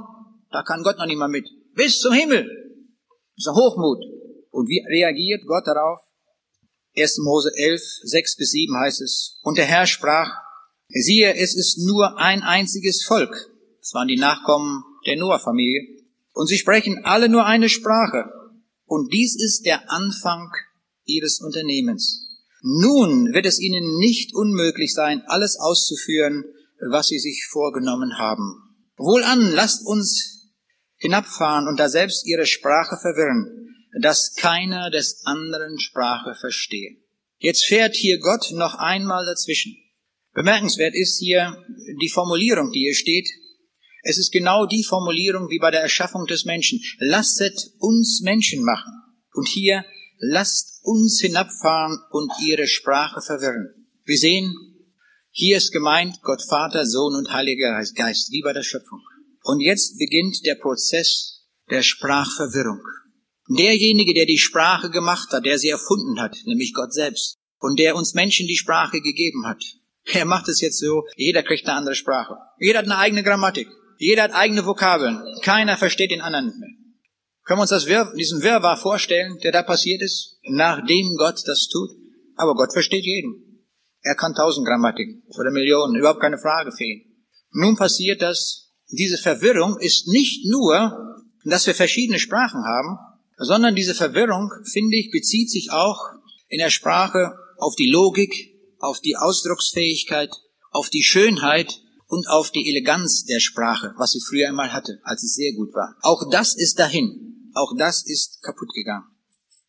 [0.50, 1.48] da kann Gott noch nicht mal mit.
[1.74, 2.44] Bis zum Himmel.
[2.44, 3.98] Das ist ein Hochmut.
[4.50, 6.00] Und wie reagiert Gott darauf?
[6.96, 7.18] 1.
[7.24, 10.30] Mose 11, 6 bis 7 heißt es, und der Herr sprach,
[10.88, 13.34] siehe, es ist nur ein einziges Volk.
[13.80, 16.04] Das waren die Nachkommen der Noah-Familie.
[16.32, 18.30] Und sie sprechen alle nur eine Sprache.
[18.86, 20.50] Und dies ist der Anfang
[21.04, 22.28] ihres Unternehmens.
[22.62, 26.44] Nun wird es ihnen nicht unmöglich sein, alles auszuführen,
[26.90, 28.76] was sie sich vorgenommen haben.
[28.96, 30.52] Wohlan, lasst uns
[30.96, 33.68] hinabfahren und da selbst ihre Sprache verwirren,
[34.00, 36.96] dass keiner des anderen Sprache verstehe.
[37.38, 39.76] Jetzt fährt hier Gott noch einmal dazwischen.
[40.32, 41.64] Bemerkenswert ist hier
[42.00, 43.28] die Formulierung, die hier steht,
[44.04, 46.80] es ist genau die Formulierung wie bei der Erschaffung des Menschen.
[46.98, 48.92] Lasset uns Menschen machen.
[49.32, 49.84] Und hier,
[50.18, 53.86] lasst uns hinabfahren und ihre Sprache verwirren.
[54.04, 54.54] Wir sehen,
[55.30, 59.00] hier ist gemeint Gott Vater, Sohn und Heiliger Geist, wie bei der Schöpfung.
[59.42, 62.82] Und jetzt beginnt der Prozess der Sprachverwirrung.
[63.48, 67.96] Derjenige, der die Sprache gemacht hat, der sie erfunden hat, nämlich Gott selbst, und der
[67.96, 69.62] uns Menschen die Sprache gegeben hat,
[70.12, 72.36] er macht es jetzt so, jeder kriegt eine andere Sprache.
[72.58, 73.68] Jeder hat eine eigene Grammatik.
[73.98, 75.22] Jeder hat eigene Vokabeln.
[75.42, 76.70] Keiner versteht den anderen mehr.
[77.44, 81.68] Können wir uns das Wir diesen Wirrwarr vorstellen, der da passiert ist, nachdem Gott das
[81.68, 81.90] tut?
[82.36, 83.66] Aber Gott versteht jeden.
[84.02, 87.02] Er kann tausend Grammatiken oder Millionen, überhaupt keine Frage ihn.
[87.52, 92.98] Nun passiert das, diese Verwirrung ist nicht nur, dass wir verschiedene Sprachen haben,
[93.36, 96.00] sondern diese Verwirrung, finde ich, bezieht sich auch
[96.48, 98.32] in der Sprache auf die Logik,
[98.78, 100.30] auf die Ausdrucksfähigkeit,
[100.70, 101.80] auf die Schönheit
[102.14, 105.74] und auf die Eleganz der Sprache, was sie früher einmal hatte, als es sehr gut
[105.74, 105.96] war.
[106.00, 107.50] Auch das ist dahin.
[107.54, 109.06] Auch das ist kaputt gegangen.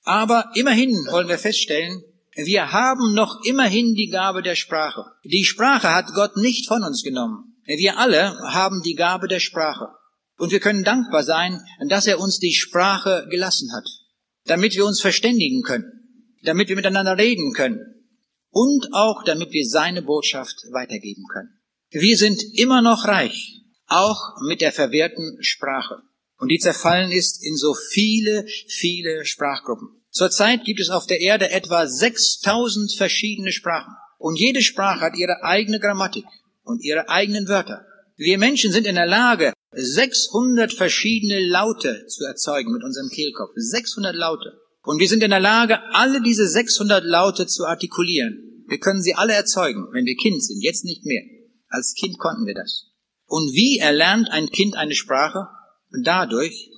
[0.03, 2.03] Aber immerhin wollen wir feststellen,
[2.35, 5.05] wir haben noch immerhin die Gabe der Sprache.
[5.23, 7.55] Die Sprache hat Gott nicht von uns genommen.
[7.65, 9.87] Wir alle haben die Gabe der Sprache.
[10.37, 13.87] Und wir können dankbar sein, dass er uns die Sprache gelassen hat,
[14.45, 17.79] damit wir uns verständigen können, damit wir miteinander reden können
[18.51, 21.54] und auch damit wir seine Botschaft weitergeben können.
[21.89, 26.01] Wir sind immer noch reich, auch mit der verwehrten Sprache.
[26.37, 29.89] Und die zerfallen ist in so viele, viele Sprachgruppen.
[30.09, 33.93] Zurzeit gibt es auf der Erde etwa 6000 verschiedene Sprachen.
[34.17, 36.25] Und jede Sprache hat ihre eigene Grammatik,
[36.65, 37.85] und ihre eigenen Wörter.
[38.17, 43.51] Wir Menschen sind in der Lage, 600 verschiedene Laute zu erzeugen mit unserem Kehlkopf.
[43.55, 44.57] 600 Laute.
[44.83, 48.63] Und wir sind in der Lage, alle diese 600 Laute zu artikulieren.
[48.67, 51.23] Wir können sie alle erzeugen, wenn wir Kind sind, jetzt nicht mehr.
[51.75, 52.85] Als Kind konnten wir das.
[53.27, 55.47] Und wie erlernt ein Kind eine Sprache?
[56.03, 56.71] Dadurch,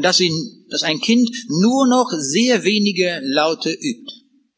[0.00, 4.12] dass, ihn, dass ein Kind nur noch sehr wenige Laute übt.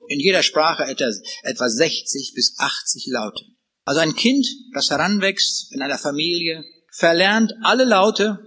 [0.08, 1.10] In jeder Sprache etwa,
[1.42, 3.44] etwa 60 bis 80 Laute.
[3.84, 8.38] Also ein Kind, das heranwächst in einer Familie, verlernt alle Laute,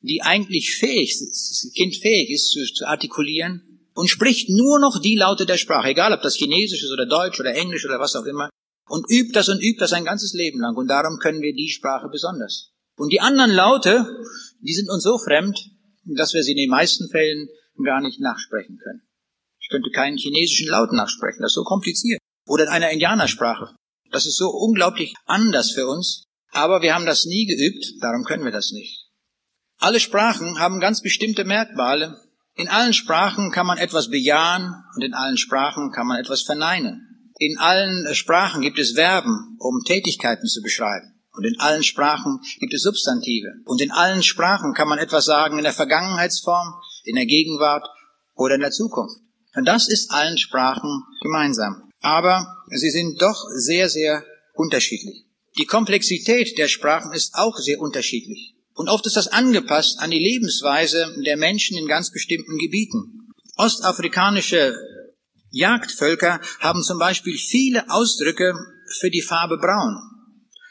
[0.00, 5.16] die eigentlich fähig, das Kind fähig ist zu, zu artikulieren und spricht nur noch die
[5.16, 8.26] Laute der Sprache, egal ob das Chinesisch ist oder Deutsch oder Englisch oder was auch
[8.26, 8.50] immer,
[8.86, 10.76] und übt das und übt das ein ganzes Leben lang.
[10.76, 12.72] Und darum können wir die Sprache besonders.
[12.96, 14.06] Und die anderen Laute,
[14.60, 15.58] die sind uns so fremd,
[16.04, 17.48] dass wir sie in den meisten Fällen
[17.84, 19.02] gar nicht nachsprechen können.
[19.60, 22.20] Ich könnte keinen chinesischen Laut nachsprechen, das ist so kompliziert.
[22.46, 23.74] Oder in einer Indianersprache.
[24.10, 26.24] Das ist so unglaublich anders für uns.
[26.52, 29.08] Aber wir haben das nie geübt, darum können wir das nicht.
[29.78, 32.20] Alle Sprachen haben ganz bestimmte Merkmale.
[32.54, 37.13] In allen Sprachen kann man etwas bejahen und in allen Sprachen kann man etwas verneinen.
[37.38, 41.14] In allen Sprachen gibt es Verben, um Tätigkeiten zu beschreiben.
[41.32, 43.54] Und in allen Sprachen gibt es Substantive.
[43.64, 47.86] Und in allen Sprachen kann man etwas sagen in der Vergangenheitsform, in der Gegenwart
[48.34, 49.20] oder in der Zukunft.
[49.56, 51.90] Und das ist allen Sprachen gemeinsam.
[52.00, 55.24] Aber sie sind doch sehr, sehr unterschiedlich.
[55.58, 58.54] Die Komplexität der Sprachen ist auch sehr unterschiedlich.
[58.74, 63.32] Und oft ist das angepasst an die Lebensweise der Menschen in ganz bestimmten Gebieten.
[63.56, 64.74] Ostafrikanische
[65.54, 68.54] Jagdvölker haben zum Beispiel viele Ausdrücke
[68.98, 69.96] für die Farbe braun.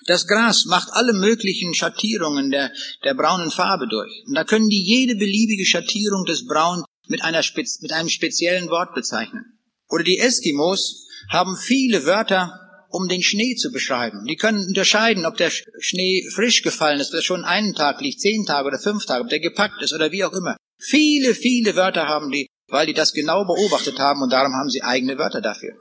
[0.05, 2.71] Das Gras macht alle möglichen Schattierungen der,
[3.05, 4.23] der braunen Farbe durch.
[4.27, 8.69] Und da können die jede beliebige Schattierung des Braun mit, einer Spez mit einem speziellen
[8.69, 9.57] Wort bezeichnen.
[9.89, 14.25] Oder die Eskimos haben viele Wörter, um den Schnee zu beschreiben.
[14.25, 18.19] Die können unterscheiden, ob der Schnee frisch gefallen ist, ob er schon einen Tag liegt,
[18.19, 20.57] zehn Tage oder fünf Tage, ob der gepackt ist oder wie auch immer.
[20.77, 24.81] Viele, viele Wörter haben die, weil die das genau beobachtet haben und darum haben sie
[24.81, 25.73] eigene Wörter dafür.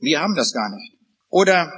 [0.00, 0.98] Wir haben das gar nicht.
[1.28, 1.72] Oder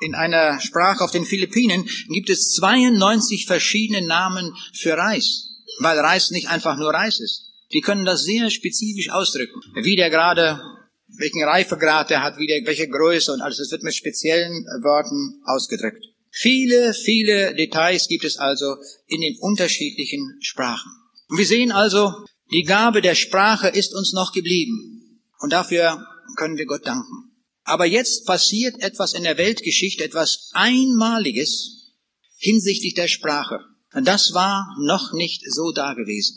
[0.00, 6.32] in einer Sprache auf den Philippinen gibt es 92 verschiedene Namen für Reis, weil Reis
[6.32, 7.52] nicht einfach nur Reis ist.
[7.72, 10.60] Die können das sehr spezifisch ausdrücken, wie der gerade,
[11.06, 13.58] welchen Reifegrad der hat, wie der, welche Größe und alles.
[13.58, 16.04] Das wird mit speziellen Worten ausgedrückt.
[16.32, 18.74] Viele, viele Details gibt es also
[19.06, 20.90] in den unterschiedlichen Sprachen.
[21.28, 22.12] Und wir sehen also,
[22.52, 25.20] die Gabe der Sprache ist uns noch geblieben.
[25.38, 26.04] Und dafür
[26.36, 27.30] können wir Gott danken.
[27.62, 31.92] Aber jetzt passiert etwas in der Weltgeschichte, etwas Einmaliges
[32.36, 33.60] hinsichtlich der Sprache.
[33.92, 36.36] Das war noch nicht so da gewesen.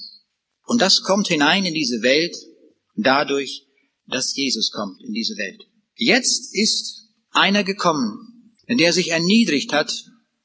[0.66, 2.36] Und das kommt hinein in diese Welt
[2.96, 3.66] dadurch,
[4.08, 5.64] dass Jesus kommt in diese Welt.
[5.96, 9.92] Jetzt ist einer gekommen, der sich erniedrigt hat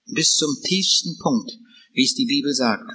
[0.06, 1.52] bis zum tiefsten Punkt,
[1.92, 2.90] wie es die Bibel sagt.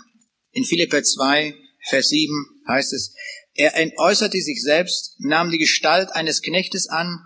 [0.52, 1.56] In Philipper 2,
[1.90, 3.13] Vers 7 heißt es,
[3.54, 7.19] er entäußerte sich selbst, nahm die Gestalt eines Knechtes an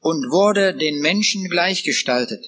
[0.00, 2.44] und wurde den Menschen gleichgestaltet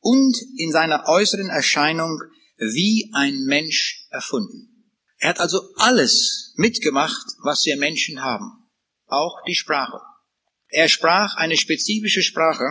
[0.00, 2.20] und in seiner äußeren Erscheinung
[2.58, 4.90] wie ein Mensch erfunden.
[5.18, 8.68] Er hat also alles mitgemacht, was wir Menschen haben,
[9.06, 10.00] auch die Sprache.
[10.68, 12.64] Er sprach eine spezifische Sprache,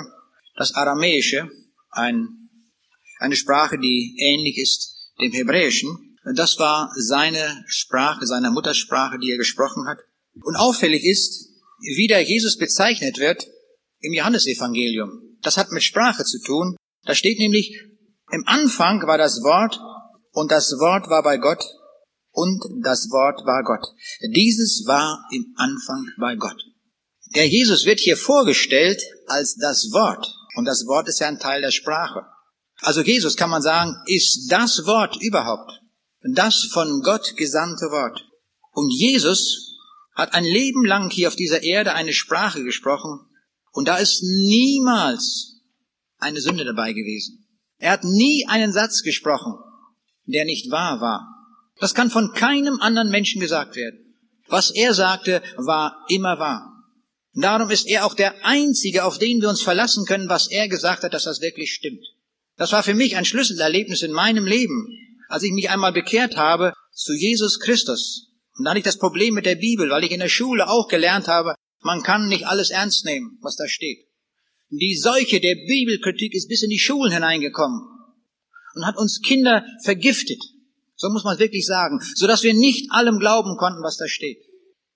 [0.55, 1.49] das Aramäische,
[1.91, 2.49] ein,
[3.19, 6.10] eine Sprache, die ähnlich ist dem Hebräischen.
[6.35, 9.99] Das war seine Sprache, seine Muttersprache, die er gesprochen hat.
[10.43, 11.49] Und auffällig ist,
[11.97, 13.47] wie der Jesus bezeichnet wird,
[13.99, 15.37] im Johannesevangelium.
[15.41, 16.75] Das hat mit Sprache zu tun.
[17.03, 17.79] Da steht nämlich,
[18.31, 19.79] im Anfang war das Wort
[20.31, 21.63] und das Wort war bei Gott
[22.31, 23.85] und das Wort war Gott.
[24.35, 26.63] Dieses war im Anfang bei Gott.
[27.35, 31.61] Der Jesus wird hier vorgestellt als das Wort und das Wort ist ja ein Teil
[31.61, 32.25] der Sprache.
[32.81, 35.80] Also Jesus kann man sagen, ist das Wort überhaupt,
[36.23, 38.25] das von Gott gesandte Wort.
[38.71, 39.77] Und Jesus
[40.13, 43.19] hat ein Leben lang hier auf dieser Erde eine Sprache gesprochen,
[43.73, 45.61] und da ist niemals
[46.17, 47.47] eine Sünde dabei gewesen.
[47.77, 49.53] Er hat nie einen Satz gesprochen,
[50.25, 51.27] der nicht wahr war.
[51.79, 54.13] Das kann von keinem anderen Menschen gesagt werden.
[54.47, 56.67] Was er sagte, war immer wahr.
[57.33, 61.03] Darum ist er auch der Einzige, auf den wir uns verlassen können, was er gesagt
[61.03, 62.05] hat, dass das wirklich stimmt.
[62.57, 64.85] Das war für mich ein Schlüsselerlebnis in meinem Leben,
[65.31, 68.29] als ich mich einmal bekehrt habe zu Jesus Christus.
[68.57, 70.87] Und dann hatte ich das Problem mit der Bibel, weil ich in der Schule auch
[70.87, 73.99] gelernt habe, man kann nicht alles ernst nehmen, was da steht.
[74.69, 77.81] Die Seuche der Bibelkritik ist bis in die Schulen hineingekommen
[78.75, 80.41] und hat uns Kinder vergiftet.
[80.95, 84.07] So muss man es wirklich sagen, so dass wir nicht allem glauben konnten, was da
[84.07, 84.37] steht.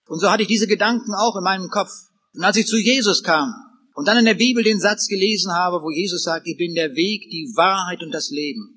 [0.08, 1.90] Und so hatte ich diese Gedanken auch in meinem Kopf.
[2.34, 3.54] Und als ich zu Jesus kam,
[3.96, 6.96] und dann in der Bibel den Satz gelesen habe, wo Jesus sagt, ich bin der
[6.96, 8.75] Weg, die Wahrheit und das Leben.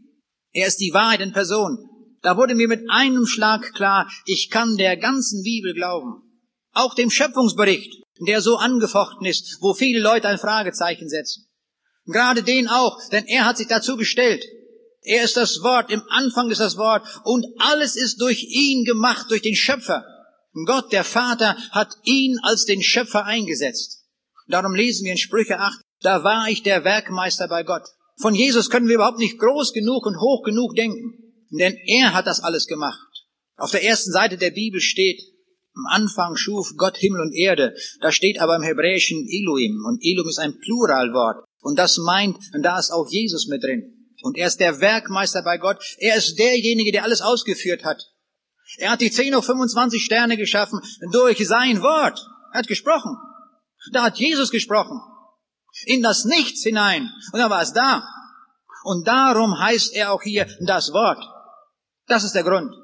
[0.52, 1.78] Er ist die Wahrheit in Person.
[2.22, 6.22] Da wurde mir mit einem Schlag klar, ich kann der ganzen Bibel glauben.
[6.72, 11.46] Auch dem Schöpfungsbericht, der so angefochten ist, wo viele Leute ein Fragezeichen setzen.
[12.06, 14.44] Gerade den auch, denn er hat sich dazu gestellt.
[15.02, 19.26] Er ist das Wort, im Anfang ist das Wort und alles ist durch ihn gemacht,
[19.30, 20.04] durch den Schöpfer.
[20.66, 24.04] Gott, der Vater, hat ihn als den Schöpfer eingesetzt.
[24.48, 27.84] Darum lesen wir in Sprüche 8, da war ich der Werkmeister bei Gott.
[28.20, 31.14] Von Jesus können wir überhaupt nicht groß genug und hoch genug denken,
[31.50, 32.98] denn er hat das alles gemacht.
[33.56, 35.20] Auf der ersten Seite der Bibel steht,
[35.74, 37.74] am Anfang schuf Gott Himmel und Erde.
[38.00, 41.44] Da steht aber im Hebräischen Elohim und Elohim ist ein Pluralwort.
[41.60, 43.94] Und das meint, und da ist auch Jesus mit drin.
[44.22, 45.78] Und er ist der Werkmeister bei Gott.
[45.98, 48.02] Er ist derjenige, der alles ausgeführt hat.
[48.78, 50.80] Er hat die 10 hoch 25 Sterne geschaffen
[51.12, 52.20] durch sein Wort.
[52.52, 53.16] Er hat gesprochen.
[53.92, 55.00] Da hat Jesus gesprochen.
[55.86, 57.10] In das Nichts hinein.
[57.32, 58.06] Und da war es da.
[58.84, 61.22] Und darum heißt er auch hier das Wort.
[62.06, 62.74] Das ist der Grund.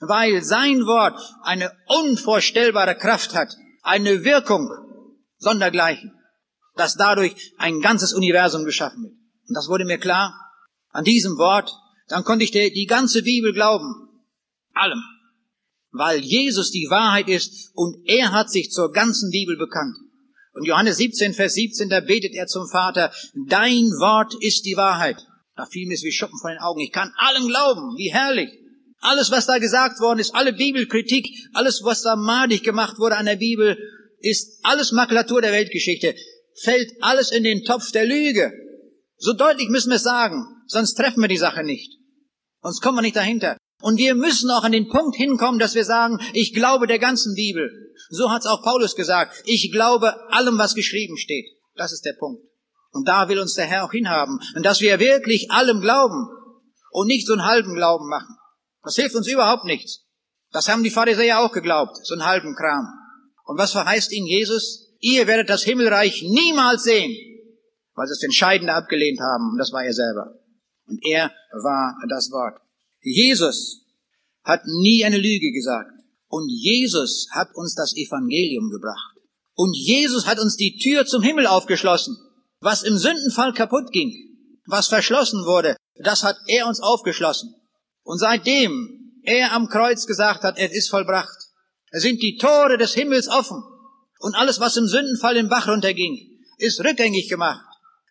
[0.00, 3.54] Weil sein Wort eine unvorstellbare Kraft hat.
[3.82, 4.70] Eine Wirkung
[5.38, 6.12] sondergleichen.
[6.74, 9.14] Dass dadurch ein ganzes Universum geschaffen wird.
[9.48, 10.34] Und das wurde mir klar
[10.90, 11.72] an diesem Wort.
[12.08, 14.08] Dann konnte ich die ganze Bibel glauben.
[14.72, 15.02] Allem
[15.94, 19.96] weil Jesus die Wahrheit ist und er hat sich zur ganzen Bibel bekannt.
[20.54, 23.12] Und Johannes 17, Vers 17, da betet er zum Vater,
[23.48, 25.18] dein Wort ist die Wahrheit.
[25.56, 26.80] Da fiel mir es wie Schuppen von den Augen.
[26.80, 27.96] Ich kann allem glauben.
[27.96, 28.50] Wie herrlich.
[29.00, 33.26] Alles, was da gesagt worden ist, alle Bibelkritik, alles, was da madig gemacht wurde an
[33.26, 33.76] der Bibel,
[34.20, 36.14] ist alles Makulatur der Weltgeschichte.
[36.62, 38.52] Fällt alles in den Topf der Lüge.
[39.18, 41.98] So deutlich müssen wir es sagen, sonst treffen wir die Sache nicht.
[42.62, 43.58] Sonst kommen wir nicht dahinter.
[43.82, 47.34] Und wir müssen auch an den Punkt hinkommen, dass wir sagen, ich glaube der ganzen
[47.34, 47.83] Bibel.
[48.14, 49.42] So hat es auch Paulus gesagt.
[49.44, 51.46] Ich glaube allem, was geschrieben steht.
[51.74, 52.42] Das ist der Punkt.
[52.92, 54.38] Und da will uns der Herr auch hinhaben.
[54.54, 56.28] Und dass wir wirklich allem glauben
[56.90, 58.36] und nicht so einen halben Glauben machen.
[58.82, 60.04] Das hilft uns überhaupt nichts.
[60.52, 62.86] Das haben die Pharisäer auch geglaubt, so einen halben Kram.
[63.44, 64.94] Und was verheißt ihnen Jesus?
[65.00, 67.12] Ihr werdet das Himmelreich niemals sehen,
[67.94, 69.50] weil sie es entscheidend abgelehnt haben.
[69.50, 70.38] Und das war er selber.
[70.86, 72.60] Und er war das Wort.
[73.00, 73.84] Jesus
[74.44, 75.90] hat nie eine Lüge gesagt.
[76.34, 79.14] Und Jesus hat uns das Evangelium gebracht.
[79.54, 82.16] Und Jesus hat uns die Tür zum Himmel aufgeschlossen.
[82.58, 84.12] Was im Sündenfall kaputt ging,
[84.66, 87.54] was verschlossen wurde, das hat er uns aufgeschlossen.
[88.02, 91.38] Und seitdem er am Kreuz gesagt hat, es ist vollbracht,
[91.92, 93.62] sind die Tore des Himmels offen.
[94.18, 96.18] Und alles, was im Sündenfall im Bach runterging,
[96.58, 97.64] ist rückgängig gemacht.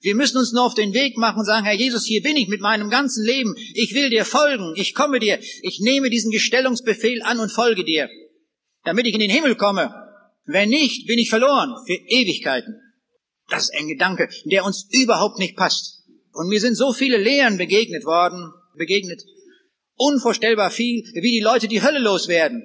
[0.03, 2.49] Wir müssen uns nur auf den Weg machen und sagen, Herr Jesus, hier bin ich
[2.49, 3.55] mit meinem ganzen Leben.
[3.73, 4.73] Ich will dir folgen.
[4.75, 5.39] Ich komme dir.
[5.61, 8.09] Ich nehme diesen Gestellungsbefehl an und folge dir,
[8.83, 9.95] damit ich in den Himmel komme.
[10.45, 12.81] Wenn nicht, bin ich verloren für Ewigkeiten.
[13.47, 16.03] Das ist ein Gedanke, der uns überhaupt nicht passt.
[16.33, 19.21] Und mir sind so viele Lehren begegnet worden, begegnet,
[19.95, 22.61] unvorstellbar viel, wie die Leute die Hölle loswerden.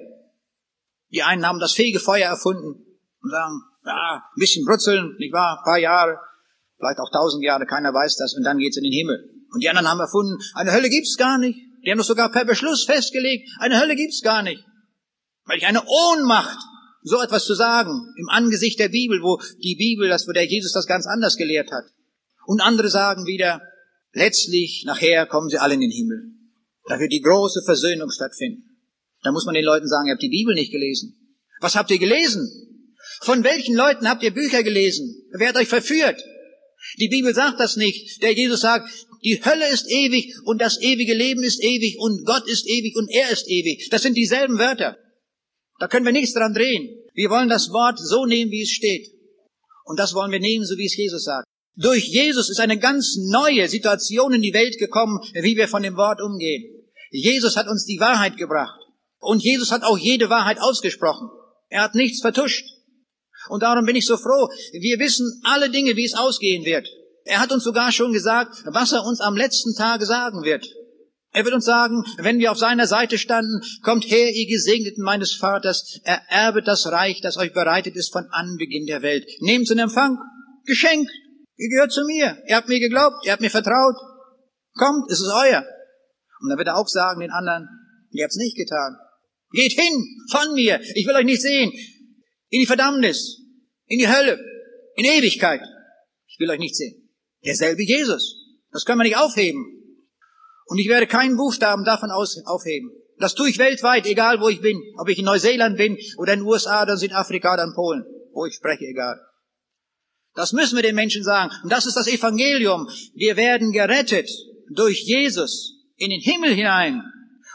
[1.13, 2.85] Die einen haben das Fegefeuer erfunden
[3.21, 6.17] und sagen, ja, ein bisschen brutzeln, nicht wahr, ein paar Jahre,
[6.79, 9.29] vielleicht auch tausend Jahre, keiner weiß das, und dann geht's in den Himmel.
[9.51, 11.59] Und die anderen haben erfunden, eine Hölle gibt's gar nicht.
[11.85, 14.63] Die haben das sogar per Beschluss festgelegt, eine Hölle gibt's gar nicht.
[15.45, 16.57] Weil ich eine Ohnmacht,
[17.01, 20.73] so etwas zu sagen, im Angesicht der Bibel, wo die Bibel, das, wo der Jesus
[20.73, 21.85] das ganz anders gelehrt hat.
[22.45, 23.61] Und andere sagen wieder,
[24.13, 26.33] letztlich, nachher kommen sie alle in den Himmel.
[26.87, 28.63] Da wird die große Versöhnung stattfinden.
[29.23, 31.15] Da muss man den Leuten sagen, ihr habt die Bibel nicht gelesen.
[31.61, 32.49] Was habt ihr gelesen?
[33.21, 35.27] Von welchen Leuten habt ihr Bücher gelesen?
[35.31, 36.21] Wer hat euch verführt?
[36.97, 38.21] Die Bibel sagt das nicht.
[38.21, 38.89] Der Jesus sagt,
[39.23, 43.09] die Hölle ist ewig und das ewige Leben ist ewig und Gott ist ewig und
[43.09, 43.89] er ist ewig.
[43.89, 44.97] Das sind dieselben Wörter.
[45.79, 46.89] Da können wir nichts dran drehen.
[47.13, 49.09] Wir wollen das Wort so nehmen, wie es steht.
[49.83, 51.45] Und das wollen wir nehmen, so wie es Jesus sagt.
[51.75, 55.95] Durch Jesus ist eine ganz neue Situation in die Welt gekommen, wie wir von dem
[55.95, 56.85] Wort umgehen.
[57.11, 58.79] Jesus hat uns die Wahrheit gebracht.
[59.19, 61.29] Und Jesus hat auch jede Wahrheit ausgesprochen.
[61.69, 62.65] Er hat nichts vertuscht.
[63.49, 64.47] Und darum bin ich so froh.
[64.71, 66.87] Wir wissen alle Dinge, wie es ausgehen wird.
[67.25, 70.65] Er hat uns sogar schon gesagt, was er uns am letzten Tage sagen wird.
[71.31, 75.33] Er wird uns sagen, wenn wir auf seiner Seite standen, kommt her, ihr Gesegneten meines
[75.33, 79.27] Vaters, ererbet das Reich, das euch bereitet ist von Anbeginn der Welt.
[79.41, 80.17] Nehmt in Empfang,
[80.65, 81.07] Geschenk,
[81.55, 83.95] ihr gehört zu mir, ihr habt mir geglaubt, ihr habt mir vertraut.
[84.73, 85.63] Kommt, es ist euer.
[86.41, 87.67] Und dann wird er auch sagen den anderen,
[88.11, 88.97] ihr habt's nicht getan.
[89.51, 89.93] Geht hin
[90.31, 91.71] von mir, ich will euch nicht sehen
[92.49, 93.41] in die Verdammnis,
[93.87, 94.39] in die Hölle,
[94.95, 95.61] in Ewigkeit.
[96.27, 97.09] Ich will euch nicht sehen.
[97.45, 98.35] Derselbe Jesus.
[98.71, 99.65] Das können wir nicht aufheben.
[100.65, 102.91] Und ich werde keinen Buchstaben davon aufheben.
[103.17, 104.81] Das tue ich weltweit, egal wo ich bin.
[104.97, 108.05] Ob ich in Neuseeland bin oder in den USA oder Südafrika oder in Polen.
[108.33, 109.19] Wo ich spreche, egal.
[110.35, 111.51] Das müssen wir den Menschen sagen.
[111.63, 112.87] Und das ist das Evangelium.
[113.13, 114.29] Wir werden gerettet
[114.69, 117.03] durch Jesus in den Himmel hinein.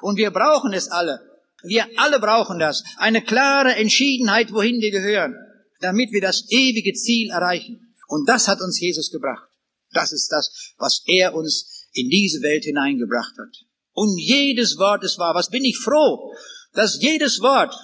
[0.00, 1.20] Und wir brauchen es alle.
[1.66, 2.84] Wir alle brauchen das.
[2.96, 5.34] Eine klare Entschiedenheit, wohin wir gehören,
[5.80, 7.94] damit wir das ewige Ziel erreichen.
[8.08, 9.48] Und das hat uns Jesus gebracht.
[9.92, 13.64] Das ist das, was er uns in diese Welt hineingebracht hat.
[13.92, 15.34] Und jedes Wort ist wahr.
[15.34, 16.32] Was bin ich froh,
[16.72, 17.74] dass jedes Wort,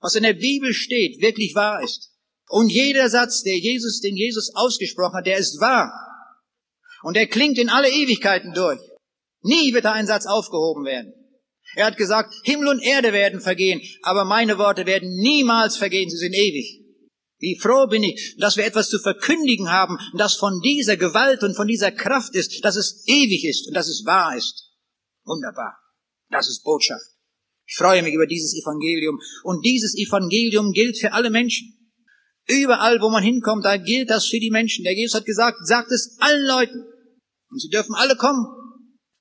[0.00, 2.10] was in der Bibel steht, wirklich wahr ist.
[2.48, 5.92] Und jeder Satz, der Jesus, den Jesus ausgesprochen hat, der ist wahr.
[7.02, 8.80] Und er klingt in alle Ewigkeiten durch.
[9.42, 11.12] Nie wird da ein Satz aufgehoben werden.
[11.76, 16.16] Er hat gesagt, Himmel und Erde werden vergehen, aber meine Worte werden niemals vergehen, sie
[16.16, 16.84] sind ewig.
[17.38, 21.54] Wie froh bin ich, dass wir etwas zu verkündigen haben, das von dieser Gewalt und
[21.54, 24.70] von dieser Kraft ist, dass es ewig ist und dass es wahr ist.
[25.24, 25.76] Wunderbar.
[26.30, 27.04] Das ist Botschaft.
[27.66, 29.20] Ich freue mich über dieses Evangelium.
[29.42, 31.74] Und dieses Evangelium gilt für alle Menschen.
[32.46, 34.84] Überall, wo man hinkommt, da gilt das für die Menschen.
[34.84, 36.84] Der Jesus hat gesagt, sagt es allen Leuten.
[37.50, 38.46] Und sie dürfen alle kommen.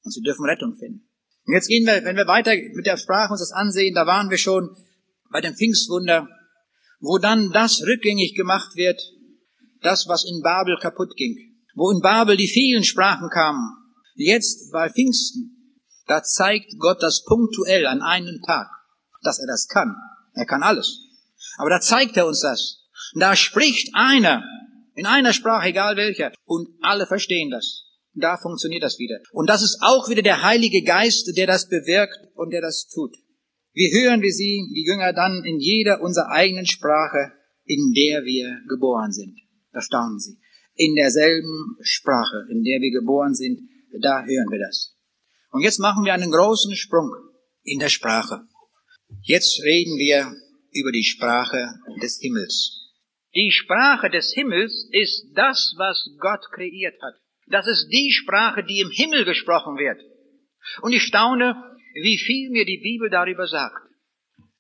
[0.04, 1.10] Und sie dürfen Rettung finden.
[1.46, 4.30] Und jetzt gehen wir, wenn wir weiter mit der Sprache uns das ansehen, da waren
[4.30, 4.76] wir schon
[5.30, 6.28] bei dem Pfingstwunder,
[7.00, 9.02] wo dann das rückgängig gemacht wird,
[9.82, 11.36] das, was in Babel kaputt ging.
[11.76, 13.76] Wo in Babel die vielen Sprachen kamen.
[14.16, 18.68] Jetzt bei Pfingsten, da zeigt Gott das punktuell an einem Tag,
[19.22, 19.96] dass er das kann.
[20.34, 21.00] Er kann alles.
[21.58, 22.88] Aber da zeigt er uns das.
[23.16, 24.44] Da spricht einer
[24.96, 27.86] in einer Sprache, egal welcher, und alle verstehen das.
[28.14, 29.20] Da funktioniert das wieder.
[29.32, 33.16] Und das ist auch wieder der Heilige Geist, der das bewirkt und der das tut.
[33.74, 37.34] Wir hören wie sie, die Jünger, dann in jeder unserer eigenen Sprache,
[37.66, 39.36] in der wir geboren sind.
[39.72, 40.38] Da staunen sie.
[40.76, 43.68] In derselben Sprache, in der wir geboren sind,
[44.02, 44.96] da hören wir das.
[45.52, 47.12] Und jetzt machen wir einen großen Sprung
[47.64, 48.42] in der Sprache.
[49.22, 50.36] Jetzt reden wir
[50.72, 52.92] über die Sprache des Himmels.
[53.36, 57.16] Die Sprache des Himmels ist das, was Gott kreiert hat.
[57.48, 60.00] Das ist die Sprache, die im Himmel gesprochen wird.
[60.82, 61.56] Und ich staune,
[62.02, 63.84] wie viel mir die Bibel darüber sagt.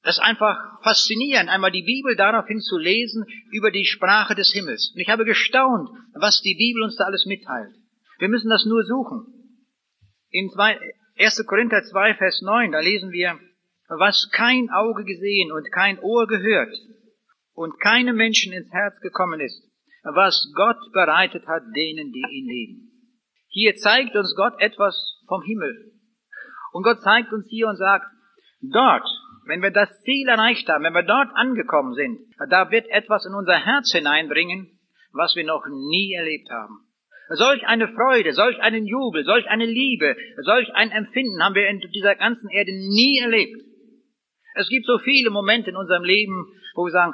[0.03, 4.91] Das ist einfach faszinierend, einmal die Bibel daraufhin zu lesen über die Sprache des Himmels.
[4.93, 7.73] Und ich habe gestaunt, was die Bibel uns da alles mitteilt.
[8.19, 9.25] Wir müssen das nur suchen.
[10.29, 10.49] In
[11.17, 11.45] 1.
[11.47, 13.39] Korinther 2, Vers 9, da lesen wir,
[13.87, 16.75] was kein Auge gesehen und kein Ohr gehört
[17.53, 19.72] und keinem Menschen ins Herz gekommen ist,
[20.03, 22.91] was Gott bereitet hat denen, die ihn lieben.
[23.47, 25.93] Hier zeigt uns Gott etwas vom Himmel.
[26.73, 28.07] Und Gott zeigt uns hier und sagt,
[28.61, 29.07] dort,
[29.45, 33.33] wenn wir das Ziel erreicht haben, wenn wir dort angekommen sind, da wird etwas in
[33.33, 34.79] unser Herz hineinbringen,
[35.11, 36.87] was wir noch nie erlebt haben.
[37.29, 41.79] Solch eine Freude, solch einen Jubel, solch eine Liebe, solch ein Empfinden haben wir in
[41.79, 43.61] dieser ganzen Erde nie erlebt.
[44.55, 46.45] Es gibt so viele Momente in unserem Leben,
[46.75, 47.13] wo wir sagen,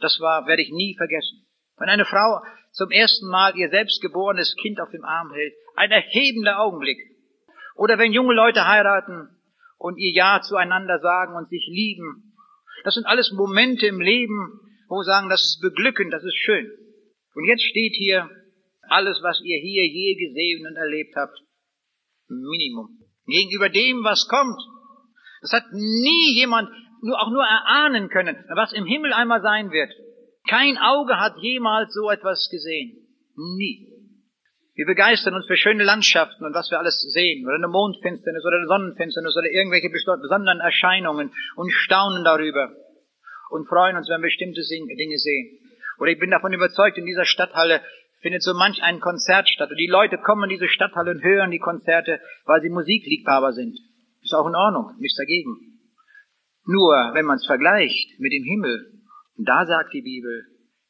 [0.00, 1.47] das war, werde ich nie vergessen.
[1.78, 2.40] Wenn eine Frau
[2.72, 6.98] zum ersten Mal ihr selbstgeborenes Kind auf dem Arm hält, ein erhebender Augenblick.
[7.76, 9.28] Oder wenn junge Leute heiraten
[9.78, 12.34] und ihr Ja zueinander sagen und sich lieben.
[12.84, 16.70] Das sind alles Momente im Leben, wo wir sagen, das ist beglückend, das ist schön.
[17.34, 18.28] Und jetzt steht hier
[18.88, 21.38] alles, was ihr hier je gesehen und erlebt habt.
[22.28, 22.98] Minimum.
[23.26, 24.60] Gegenüber dem, was kommt.
[25.42, 26.68] Das hat nie jemand
[27.02, 29.92] nur, auch nur erahnen können, was im Himmel einmal sein wird.
[30.48, 33.06] Kein Auge hat jemals so etwas gesehen.
[33.36, 33.86] Nie.
[34.74, 38.56] Wir begeistern uns für schöne Landschaften und was wir alles sehen, oder eine Mondfinsternis oder
[38.56, 42.70] eine Sonnenfinsternis oder irgendwelche besonderen Erscheinungen und staunen darüber
[43.50, 45.58] und freuen uns, wenn wir bestimmte Dinge sehen.
[45.98, 47.82] Oder ich bin davon überzeugt, in dieser Stadthalle
[48.20, 49.70] findet so manch ein Konzert statt.
[49.70, 53.78] Und die Leute kommen in diese Stadthalle und hören die Konzerte, weil sie Musikliebhaber sind.
[54.22, 55.80] Ist auch in Ordnung, nichts dagegen.
[56.64, 58.97] Nur, wenn man es vergleicht mit dem Himmel,
[59.38, 60.46] da sagt die Bibel,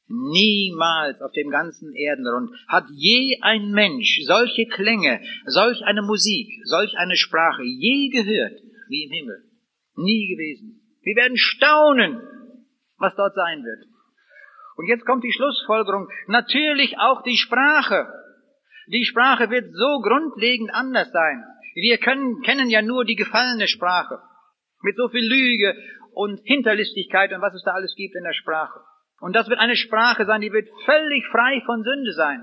[0.08, 6.96] niemals auf dem ganzen Erdenrund hat je ein Mensch solche Klänge, solch eine Musik, solch
[6.96, 9.44] eine Sprache je gehört wie im Himmel.
[9.96, 10.80] Nie gewesen.
[11.02, 12.22] Wir werden staunen,
[12.98, 13.86] was dort sein wird.
[14.76, 16.08] Und jetzt kommt die Schlussfolgerung.
[16.28, 18.06] Natürlich auch die Sprache.
[18.86, 21.44] Die Sprache wird so grundlegend anders sein.
[21.74, 24.20] Wir können, kennen ja nur die gefallene Sprache.
[24.82, 25.74] Mit so viel Lüge
[26.18, 28.80] und Hinterlistigkeit und was es da alles gibt in der Sprache.
[29.20, 32.42] Und das wird eine Sprache sein, die wird völlig frei von Sünde sein.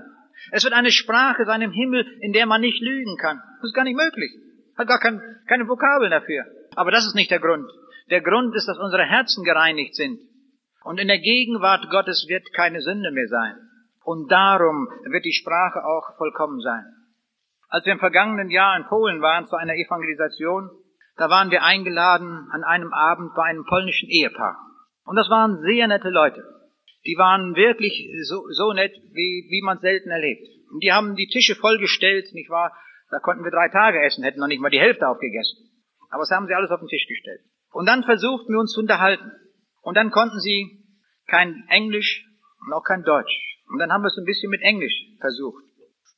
[0.50, 3.36] Es wird eine Sprache sein im Himmel, in der man nicht lügen kann.
[3.60, 4.32] Das ist gar nicht möglich.
[4.78, 6.46] Hat gar kein, keine Vokabeln dafür.
[6.74, 7.70] Aber das ist nicht der Grund.
[8.08, 10.20] Der Grund ist, dass unsere Herzen gereinigt sind.
[10.82, 13.56] Und in der Gegenwart Gottes wird keine Sünde mehr sein.
[14.04, 16.84] Und darum wird die Sprache auch vollkommen sein.
[17.68, 20.70] Als wir im vergangenen Jahr in Polen waren zu einer Evangelisation,
[21.16, 24.56] da waren wir eingeladen an einem Abend bei einem polnischen Ehepaar.
[25.04, 26.42] Und das waren sehr nette Leute.
[27.06, 30.46] die waren wirklich so, so nett, wie, wie man selten erlebt.
[30.72, 32.72] Und die haben die Tische vollgestellt, nicht wahr?
[33.10, 35.70] Da konnten wir drei Tage essen, hätten noch nicht mal die Hälfte aufgegessen.
[36.10, 37.40] Aber das haben sie alles auf den Tisch gestellt.
[37.70, 39.30] Und dann versuchten wir uns zu unterhalten.
[39.82, 40.84] Und dann konnten sie
[41.28, 42.26] kein Englisch
[42.66, 43.32] und auch kein Deutsch.
[43.68, 45.62] Und dann haben wir es ein bisschen mit Englisch versucht.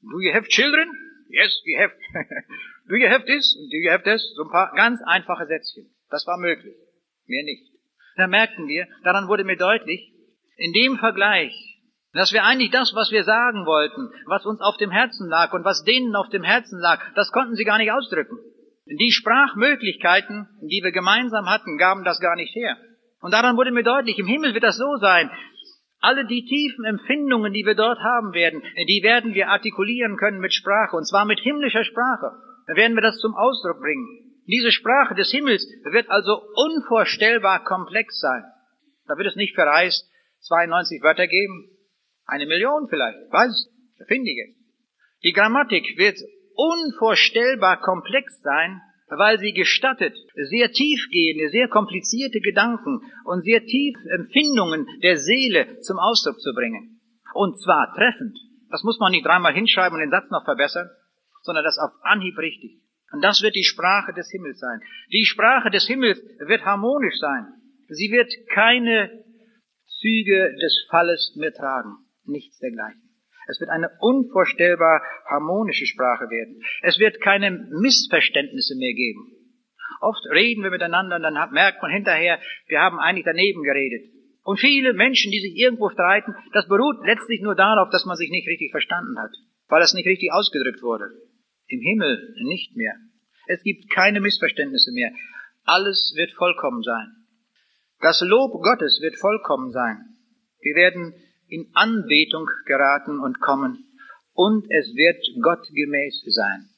[0.03, 0.89] Do you have children?
[1.29, 1.93] Yes, we have.
[2.89, 3.55] Do you have this?
[3.55, 4.23] Do you have this?
[4.35, 5.91] So ein paar ganz einfache Sätzchen.
[6.11, 6.75] Das war möglich.
[7.27, 7.71] Mehr nicht.
[8.17, 10.13] Da merkten wir, daran wurde mir deutlich,
[10.57, 11.53] in dem Vergleich,
[12.15, 15.65] dass wir eigentlich das, was wir sagen wollten, was uns auf dem Herzen lag und
[15.65, 18.39] was denen auf dem Herzen lag, das konnten sie gar nicht ausdrücken.
[18.87, 22.77] Die Sprachmöglichkeiten, die wir gemeinsam hatten, gaben das gar nicht her.
[23.21, 25.31] Und daran wurde mir deutlich, im Himmel wird das so sein.
[26.01, 30.55] Alle die tiefen Empfindungen, die wir dort haben werden, die werden wir artikulieren können mit
[30.55, 32.48] Sprache, und zwar mit himmlischer Sprache.
[32.69, 34.29] Da werden wir das zum Ausdruck bringen.
[34.47, 38.45] Diese Sprache des Himmels wird also unvorstellbar komplex sein.
[39.07, 40.09] Da wird es nicht verreist
[40.47, 41.71] 92 Wörter geben,
[42.27, 43.71] eine Million vielleicht, weiß,
[44.07, 44.55] finde ich
[45.25, 46.19] Die Grammatik wird
[46.55, 54.87] unvorstellbar komplex sein, weil sie gestattet, sehr tiefgehende, sehr komplizierte Gedanken und sehr tief Empfindungen
[55.03, 57.01] der Seele zum Ausdruck zu bringen.
[57.33, 58.37] Und zwar treffend.
[58.71, 60.91] Das muss man nicht dreimal hinschreiben und den Satz noch verbessern,
[61.49, 62.83] sondern das auf Anhieb richtig.
[63.11, 64.83] Und das wird die Sprache des Himmels sein.
[65.11, 67.55] Die Sprache des Himmels wird harmonisch sein.
[67.89, 69.25] Sie wird keine
[69.87, 72.05] Züge des Falles mehr tragen.
[72.27, 73.01] Nichts dergleichen.
[73.49, 76.63] Es wird eine unvorstellbar harmonische Sprache werden.
[76.83, 79.33] Es wird keine Missverständnisse mehr geben.
[80.03, 84.13] Oft reden wir miteinander und dann merkt man hinterher, wir haben eigentlich daneben geredet.
[84.45, 88.31] Und viele Menschen, die sich irgendwo streiten, das beruht letztlich nur darauf, dass man sich
[88.31, 89.33] nicht richtig verstanden hat,
[89.69, 91.07] weil es nicht richtig ausgedrückt wurde.
[91.69, 92.95] Im Himmel nicht mehr.
[93.47, 95.13] Es gibt keine Missverständnisse mehr.
[95.65, 97.09] Alles wird vollkommen sein.
[98.01, 100.17] Das Lob Gottes wird vollkommen sein.
[100.61, 101.15] Wir werden
[101.49, 103.85] in Anbetung geraten und kommen,
[104.35, 106.69] und es wird gottgemäß sein,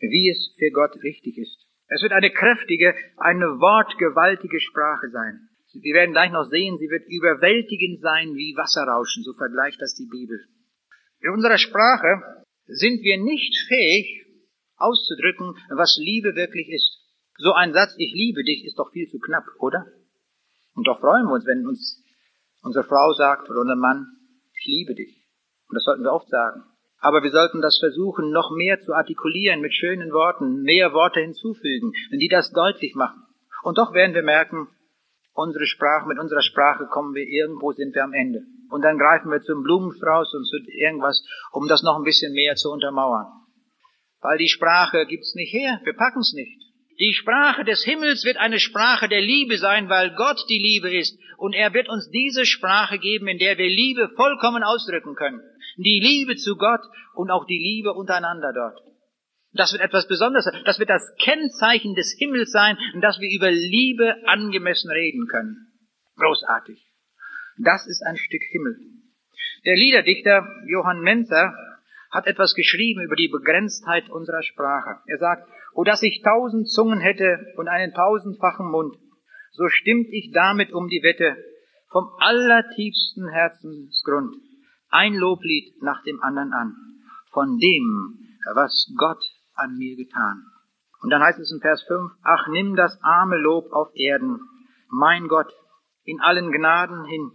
[0.00, 1.68] wie es für Gott richtig ist.
[1.88, 5.48] Es wird eine kräftige, eine wortgewaltige Sprache sein.
[5.74, 10.08] Wir werden gleich noch sehen, sie wird überwältigend sein wie Wasserrauschen, so vergleicht das die
[10.10, 10.40] Bibel.
[11.20, 14.24] In unserer Sprache sind wir nicht fähig
[14.82, 16.98] auszudrücken, was Liebe wirklich ist.
[17.38, 19.86] So ein Satz, ich liebe dich, ist doch viel zu knapp, oder?
[20.74, 22.02] Und doch freuen wir uns, wenn uns
[22.62, 24.06] unsere Frau sagt oder unser Mann,
[24.54, 25.22] ich liebe dich.
[25.68, 26.64] Und das sollten wir oft sagen.
[26.98, 31.92] Aber wir sollten das versuchen, noch mehr zu artikulieren mit schönen Worten, mehr Worte hinzufügen,
[32.12, 33.22] die das deutlich machen.
[33.62, 34.68] Und doch werden wir merken,
[35.32, 38.42] unsere Sprache, mit unserer Sprache kommen wir irgendwo, sind wir am Ende.
[38.70, 42.54] Und dann greifen wir zum Blumenstrauß und zu irgendwas, um das noch ein bisschen mehr
[42.54, 43.41] zu untermauern.
[44.22, 46.62] Weil die Sprache gibt's nicht her, wir packen's nicht.
[47.00, 51.18] Die Sprache des Himmels wird eine Sprache der Liebe sein, weil Gott die Liebe ist.
[51.36, 55.40] Und er wird uns diese Sprache geben, in der wir Liebe vollkommen ausdrücken können.
[55.76, 56.82] Die Liebe zu Gott
[57.14, 58.78] und auch die Liebe untereinander dort.
[59.52, 60.48] Das wird etwas Besonderes.
[60.64, 65.56] Das wird das Kennzeichen des Himmels sein, dass wir über Liebe angemessen reden können.
[66.16, 66.78] Großartig.
[67.58, 68.76] Das ist ein Stück Himmel.
[69.64, 71.52] Der Liederdichter Johann Menzer
[72.12, 75.00] hat etwas geschrieben über die Begrenztheit unserer Sprache.
[75.06, 78.96] Er sagt, O dass ich tausend Zungen hätte und einen tausendfachen Mund,
[79.52, 81.36] so stimmt ich damit um die Wette
[81.90, 84.36] vom allertiefsten Herzensgrund
[84.90, 86.74] ein Loblied nach dem anderen an,
[87.32, 88.18] von dem,
[88.54, 89.22] was Gott
[89.54, 90.44] an mir getan.
[91.00, 94.38] Und dann heißt es in Vers 5, ach nimm das arme Lob auf Erden,
[94.88, 95.52] mein Gott,
[96.04, 97.30] in allen Gnaden hin.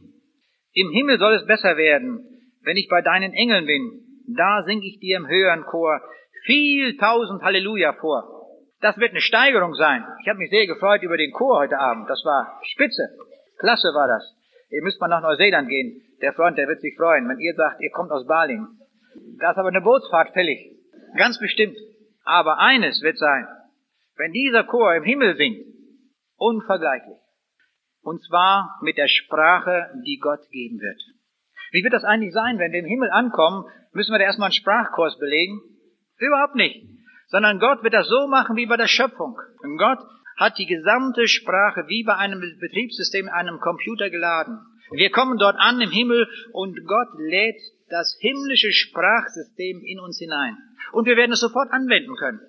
[0.74, 2.24] Im Himmel soll es besser werden,
[2.62, 6.02] wenn ich bei deinen Engeln bin, da sing ich dir im höheren Chor
[6.46, 8.38] viel tausend Halleluja vor.
[8.80, 10.06] Das wird eine Steigerung sein.
[10.22, 12.10] Ich habe mich sehr gefreut über den Chor heute Abend.
[12.10, 13.10] Das war spitze.
[13.58, 14.36] Klasse war das.
[14.70, 16.02] Ihr müsst mal nach Neuseeland gehen.
[16.22, 18.68] Der Freund, der wird sich freuen, wenn ihr sagt, ihr kommt aus Baling.
[19.40, 20.76] Da ist aber eine Bootsfahrt fällig.
[21.16, 21.78] Ganz bestimmt.
[22.24, 23.48] Aber eines wird sein,
[24.18, 25.66] wenn dieser Chor im Himmel singt,
[26.36, 27.18] unvergleichlich.
[28.02, 31.02] Und zwar mit der Sprache, die Gott geben wird.
[31.72, 33.66] Wie wird das eigentlich sein, wenn wir im Himmel ankommen?
[33.94, 35.60] Müssen wir da erstmal einen Sprachkurs belegen?
[36.18, 36.86] Überhaupt nicht.
[37.28, 39.38] Sondern Gott wird das so machen wie bei der Schöpfung.
[39.62, 40.00] Und Gott
[40.38, 44.60] hat die gesamte Sprache wie bei einem Betriebssystem in einem Computer geladen.
[44.92, 47.60] Wir kommen dort an im Himmel und Gott lädt
[47.90, 50.58] das himmlische Sprachsystem in uns hinein.
[50.94, 52.40] Und wir werden es sofort anwenden können.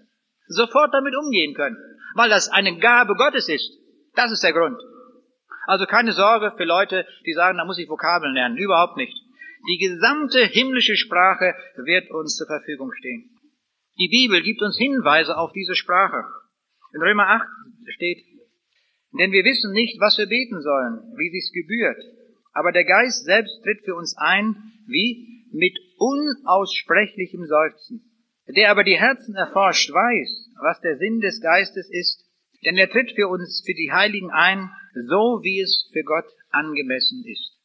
[0.47, 1.77] Sofort damit umgehen können.
[2.15, 3.71] Weil das eine Gabe Gottes ist.
[4.15, 4.81] Das ist der Grund.
[5.69, 8.57] Also keine Sorge für Leute, die sagen, da muss ich Vokabeln lernen.
[8.57, 9.15] Überhaupt nicht.
[9.69, 13.37] Die gesamte himmlische Sprache wird uns zur Verfügung stehen.
[13.99, 16.25] Die Bibel gibt uns Hinweise auf diese Sprache.
[16.95, 17.47] In Römer 8
[17.95, 18.25] steht,
[19.13, 22.03] denn wir wissen nicht, was wir beten sollen, wie sich's gebührt.
[22.55, 24.57] Aber der Geist selbst tritt für uns ein,
[24.87, 25.45] wie?
[25.53, 28.09] Mit unaussprechlichem Seufzen.
[28.47, 32.28] Der aber die Herzen erforscht, weiß, was der Sinn des Geistes ist,
[32.65, 37.25] denn er tritt für uns, für die Heiligen ein, so wie es für Gott angemessen
[37.25, 37.59] ist.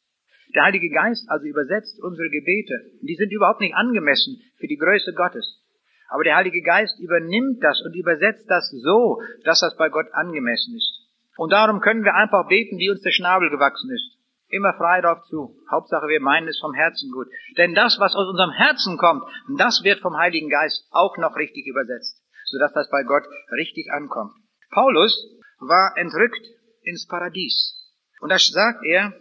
[0.56, 2.92] Der Heilige Geist also übersetzt unsere Gebete.
[3.02, 5.66] Die sind überhaupt nicht angemessen für die Größe Gottes.
[6.10, 10.76] Aber der Heilige Geist übernimmt das und übersetzt das so, dass das bei Gott angemessen
[10.76, 11.10] ist.
[11.38, 14.20] Und darum können wir einfach beten, wie uns der Schnabel gewachsen ist.
[14.50, 15.58] Immer frei drauf zu.
[15.72, 17.28] Hauptsache, wir meinen es vom Herzen gut.
[17.58, 19.24] Denn das, was aus unserem Herzen kommt,
[19.58, 23.24] das wird vom Heiligen Geist auch noch richtig übersetzt, sodass das bei Gott
[23.58, 24.34] richtig ankommt.
[24.74, 25.16] Paulus
[25.60, 26.46] war entrückt
[26.82, 27.80] ins Paradies.
[28.22, 29.14] Und da sagt er,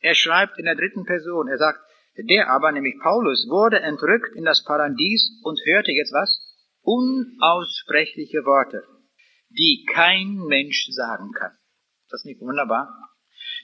[0.00, 1.80] er schreibt in der dritten Person, er sagt,
[2.16, 6.46] der aber, nämlich Paulus, wurde entrückt in das Paradies und hörte jetzt was?
[6.82, 8.82] Unaussprechliche Worte,
[9.50, 11.52] die kein Mensch sagen kann.
[12.10, 12.88] Das ist nicht wunderbar?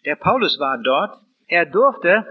[0.04, 2.24] Der Paulus war dort, er durfte,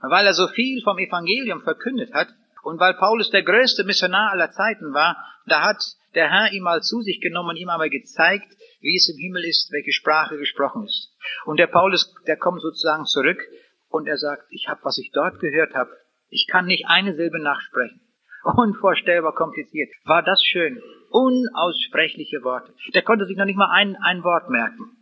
[0.00, 2.28] weil er so viel vom Evangelium verkündet hat
[2.62, 5.82] und weil Paulus der größte Missionar aller Zeiten war, da hat
[6.14, 8.48] der Herr ihm mal zu sich genommen und ihm einmal gezeigt,
[8.80, 11.14] wie es im Himmel ist, welche Sprache gesprochen ist.
[11.44, 13.40] Und der Paulus, der kommt sozusagen zurück
[13.88, 15.90] und er sagt, ich habe, was ich dort gehört habe,
[16.30, 18.00] ich kann nicht eine Silbe nachsprechen.
[18.44, 19.90] Unvorstellbar kompliziert.
[20.04, 20.80] War das schön?
[21.10, 22.72] Unaussprechliche Worte.
[22.94, 24.96] Der konnte sich noch nicht mal ein, ein Wort merken.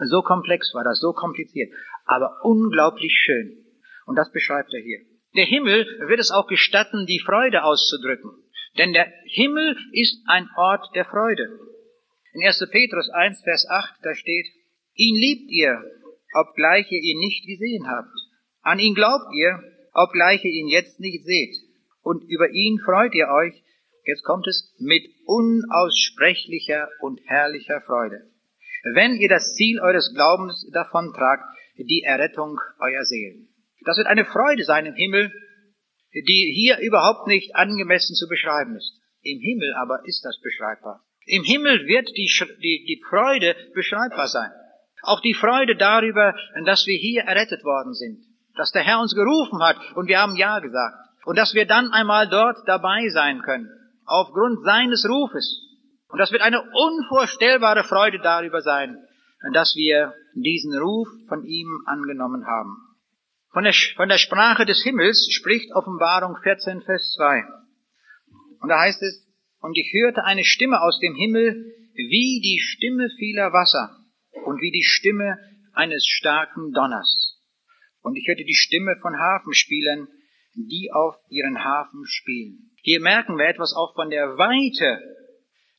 [0.00, 1.72] So komplex war das, so kompliziert,
[2.06, 3.64] aber unglaublich schön.
[4.06, 5.00] Und das beschreibt er hier.
[5.36, 8.39] Der Himmel wird es auch gestatten, die Freude auszudrücken.
[8.78, 11.48] Denn der Himmel ist ein Ort der Freude.
[12.32, 12.66] In 1.
[12.70, 14.46] Petrus 1, Vers 8, da steht,
[14.94, 15.82] ihn liebt ihr,
[16.34, 18.14] obgleich ihr ihn nicht gesehen habt.
[18.62, 19.62] An ihn glaubt ihr,
[19.92, 21.56] obgleich ihr ihn jetzt nicht seht.
[22.02, 23.54] Und über ihn freut ihr euch,
[24.04, 28.30] jetzt kommt es, mit unaussprechlicher und herrlicher Freude.
[28.94, 31.44] Wenn ihr das Ziel eures Glaubens davontragt,
[31.76, 33.48] die Errettung eurer Seelen.
[33.84, 35.32] Das wird eine Freude sein im Himmel,
[36.12, 39.00] die hier überhaupt nicht angemessen zu beschreiben ist.
[39.22, 41.04] Im Himmel aber ist das beschreibbar.
[41.26, 42.30] Im Himmel wird die,
[42.62, 44.50] die, die Freude beschreibbar sein.
[45.02, 46.34] Auch die Freude darüber,
[46.64, 48.24] dass wir hier errettet worden sind
[48.60, 50.94] dass der Herr uns gerufen hat und wir haben Ja gesagt.
[51.24, 53.70] Und dass wir dann einmal dort dabei sein können,
[54.04, 55.62] aufgrund seines Rufes.
[56.08, 58.98] Und das wird eine unvorstellbare Freude darüber sein,
[59.54, 62.89] dass wir diesen Ruf von ihm angenommen haben.
[63.52, 67.44] Von der, von der Sprache des Himmels spricht Offenbarung 14, Vers 2.
[68.60, 69.28] Und da heißt es,
[69.60, 73.96] und ich hörte eine Stimme aus dem Himmel, wie die Stimme vieler Wasser
[74.44, 75.36] und wie die Stimme
[75.74, 77.30] eines starken Donners
[78.02, 80.08] und ich hörte die Stimme von Hafenspielern,
[80.54, 82.70] die auf ihren Hafen spielen.
[82.82, 85.00] Hier merken wir etwas auch von der Weite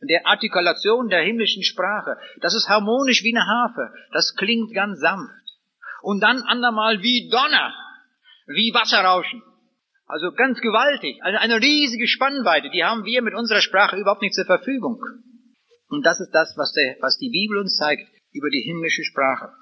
[0.09, 2.17] der Artikulation der himmlischen Sprache.
[2.41, 3.93] Das ist harmonisch wie eine Harfe.
[4.13, 5.40] Das klingt ganz sanft.
[6.01, 7.73] Und dann andermal wie Donner,
[8.47, 9.43] wie Wasserrauschen.
[10.07, 11.23] Also ganz gewaltig.
[11.23, 12.69] Also eine riesige Spannweite.
[12.69, 14.99] Die haben wir mit unserer Sprache überhaupt nicht zur Verfügung.
[15.87, 19.53] Und das ist das, was, der, was die Bibel uns zeigt über die himmlische Sprache.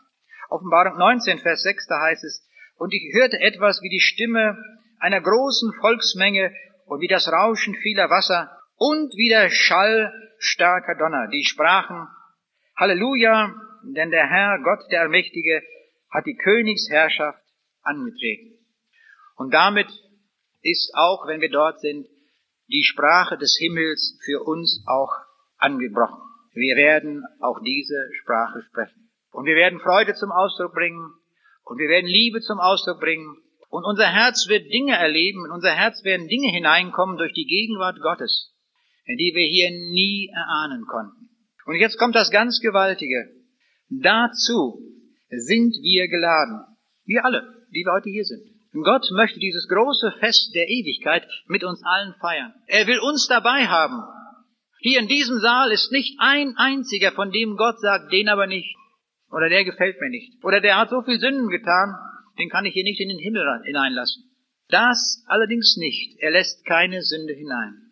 [0.49, 4.57] Offenbarung 19, Vers 6, da heißt es, und ich hörte etwas wie die Stimme
[4.99, 6.53] einer großen Volksmenge
[6.85, 11.27] und wie das Rauschen vieler Wasser und wie der Schall starker Donner.
[11.27, 12.07] Die sprachen,
[12.75, 15.61] Halleluja, denn der Herr, Gott der Allmächtige,
[16.11, 17.43] hat die Königsherrschaft
[17.81, 18.57] angetreten.
[19.35, 19.87] Und damit
[20.61, 22.07] ist auch, wenn wir dort sind,
[22.67, 25.11] die Sprache des Himmels für uns auch
[25.57, 26.21] angebrochen.
[26.53, 29.09] Wir werden auch diese Sprache sprechen.
[29.31, 31.13] Und wir werden Freude zum Ausdruck bringen
[31.63, 33.37] und wir werden Liebe zum Ausdruck bringen.
[33.69, 35.45] Und unser Herz wird Dinge erleben.
[35.45, 38.55] In unser Herz werden Dinge hineinkommen durch die Gegenwart Gottes,
[39.07, 41.29] die wir hier nie erahnen konnten.
[41.65, 43.29] Und jetzt kommt das ganz Gewaltige.
[43.89, 44.81] Dazu
[45.29, 46.65] sind wir geladen.
[47.05, 48.43] Wir alle, die wir heute hier sind.
[48.83, 52.53] Gott möchte dieses große Fest der Ewigkeit mit uns allen feiern.
[52.67, 54.03] Er will uns dabei haben.
[54.81, 58.75] Hier in diesem Saal ist nicht ein einziger, von dem Gott sagt, den aber nicht.
[59.31, 60.43] Oder der gefällt mir nicht.
[60.43, 61.95] Oder der hat so viel Sünden getan,
[62.39, 64.23] den kann ich hier nicht in den Himmel hineinlassen.
[64.69, 66.17] Das allerdings nicht.
[66.19, 67.89] Er lässt keine Sünde hinein.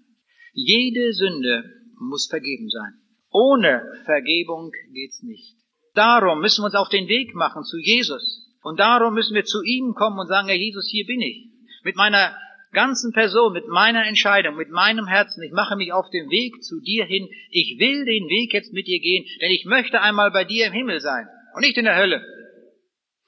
[0.54, 1.64] Jede Sünde
[2.00, 2.94] muss vergeben sein.
[3.32, 5.56] Ohne Vergebung geht's nicht.
[5.98, 8.54] Darum müssen wir uns auf den Weg machen zu Jesus.
[8.62, 11.48] Und darum müssen wir zu ihm kommen und sagen, Herr Jesus, hier bin ich.
[11.84, 12.38] Mit meiner
[12.72, 15.42] ganzen Person, mit meiner Entscheidung, mit meinem Herzen.
[15.42, 17.28] Ich mache mich auf den Weg zu dir hin.
[17.50, 20.74] Ich will den Weg jetzt mit dir gehen, denn ich möchte einmal bei dir im
[20.74, 22.22] Himmel sein und nicht in der Hölle.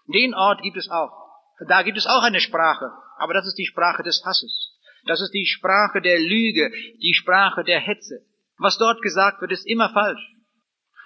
[0.06, 1.12] Den Ort gibt es auch.
[1.68, 4.78] Da gibt es auch eine Sprache, aber das ist die Sprache des Hasses.
[5.08, 8.22] Das ist die Sprache der Lüge, die Sprache der Hetze.
[8.60, 10.22] Was dort gesagt wird, ist immer falsch.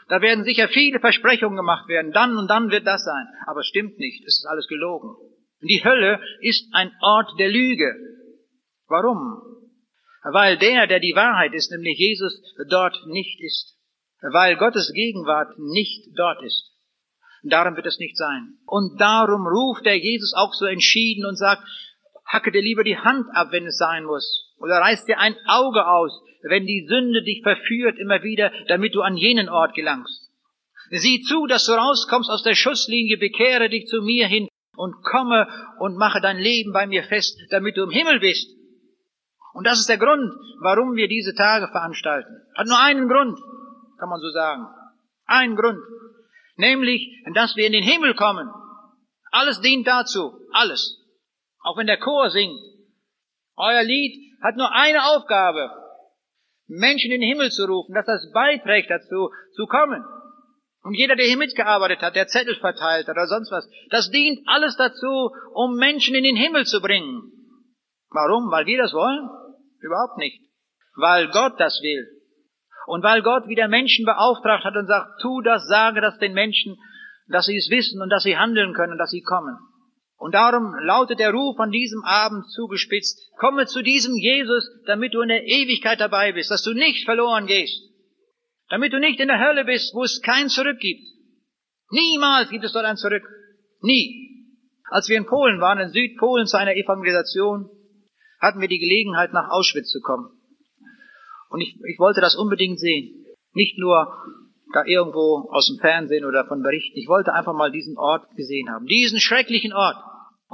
[0.09, 3.27] Da werden sicher viele Versprechungen gemacht werden, dann und dann wird das sein.
[3.47, 5.15] Aber es stimmt nicht, es ist alles gelogen.
[5.61, 7.95] Die Hölle ist ein Ort der Lüge.
[8.87, 9.41] Warum?
[10.23, 13.77] Weil der, der die Wahrheit ist, nämlich Jesus, dort nicht ist.
[14.21, 16.71] Weil Gottes Gegenwart nicht dort ist.
[17.43, 18.57] Darum wird es nicht sein.
[18.65, 21.63] Und darum ruft der Jesus auch so entschieden und sagt,
[22.25, 24.42] hacke dir lieber die Hand ab, wenn es sein muss.
[24.63, 29.01] Oder reiß dir ein Auge aus, wenn die Sünde dich verführt immer wieder, damit du
[29.01, 30.31] an jenen Ort gelangst.
[30.89, 34.47] Sieh zu, dass du rauskommst aus der Schusslinie, bekehre dich zu mir hin
[34.77, 35.49] und komme
[35.79, 38.55] und mache dein Leben bei mir fest, damit du im Himmel bist.
[39.51, 42.33] Und das ist der Grund, warum wir diese Tage veranstalten.
[42.55, 43.37] Hat nur einen Grund,
[43.99, 44.65] kann man so sagen.
[45.25, 45.79] Einen Grund.
[46.55, 48.49] Nämlich, dass wir in den Himmel kommen.
[49.29, 50.39] Alles dient dazu.
[50.53, 51.03] Alles.
[51.59, 52.72] Auch wenn der Chor singt.
[53.55, 55.69] Euer Lied hat nur eine Aufgabe.
[56.67, 60.03] Menschen in den Himmel zu rufen, dass das beiträgt dazu, zu kommen.
[60.81, 64.39] Und jeder, der hier mitgearbeitet hat, der Zettel verteilt hat oder sonst was, das dient
[64.47, 67.31] alles dazu, um Menschen in den Himmel zu bringen.
[68.09, 68.51] Warum?
[68.51, 69.29] Weil wir das wollen?
[69.79, 70.41] Überhaupt nicht.
[70.95, 72.05] Weil Gott das will.
[72.85, 76.77] Und weil Gott wieder Menschen beauftragt hat und sagt, tu das, sage das den Menschen,
[77.27, 79.57] dass sie es wissen und dass sie handeln können, dass sie kommen.
[80.23, 85.19] Und darum lautet der Ruf an diesem Abend zugespitzt, komme zu diesem Jesus, damit du
[85.19, 87.77] in der Ewigkeit dabei bist, dass du nicht verloren gehst,
[88.69, 91.03] damit du nicht in der Hölle bist, wo es kein Zurück gibt.
[91.89, 93.23] Niemals gibt es dort ein Zurück.
[93.81, 94.47] Nie.
[94.89, 97.69] Als wir in Polen waren, in Südpolen zu einer Evangelisation,
[98.39, 100.29] hatten wir die Gelegenheit, nach Auschwitz zu kommen.
[101.49, 103.25] Und ich, ich wollte das unbedingt sehen.
[103.51, 104.07] Nicht nur
[104.71, 106.97] da irgendwo aus dem Fernsehen oder von Berichten.
[106.97, 108.85] Ich wollte einfach mal diesen Ort gesehen haben.
[108.85, 109.97] Diesen schrecklichen Ort.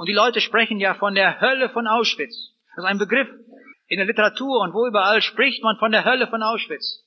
[0.00, 2.54] Und die Leute sprechen ja von der Hölle von Auschwitz.
[2.74, 3.28] Das ist ein Begriff.
[3.86, 7.04] In der Literatur und wo überall spricht man von der Hölle von Auschwitz.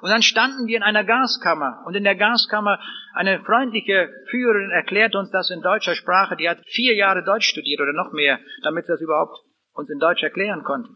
[0.00, 1.82] Und dann standen wir in einer Gaskammer.
[1.86, 2.78] Und in der Gaskammer
[3.14, 6.36] eine freundliche Führerin erklärt uns das in deutscher Sprache.
[6.36, 9.36] Die hat vier Jahre Deutsch studiert oder noch mehr, damit sie das überhaupt
[9.72, 10.88] uns in Deutsch erklären konnte.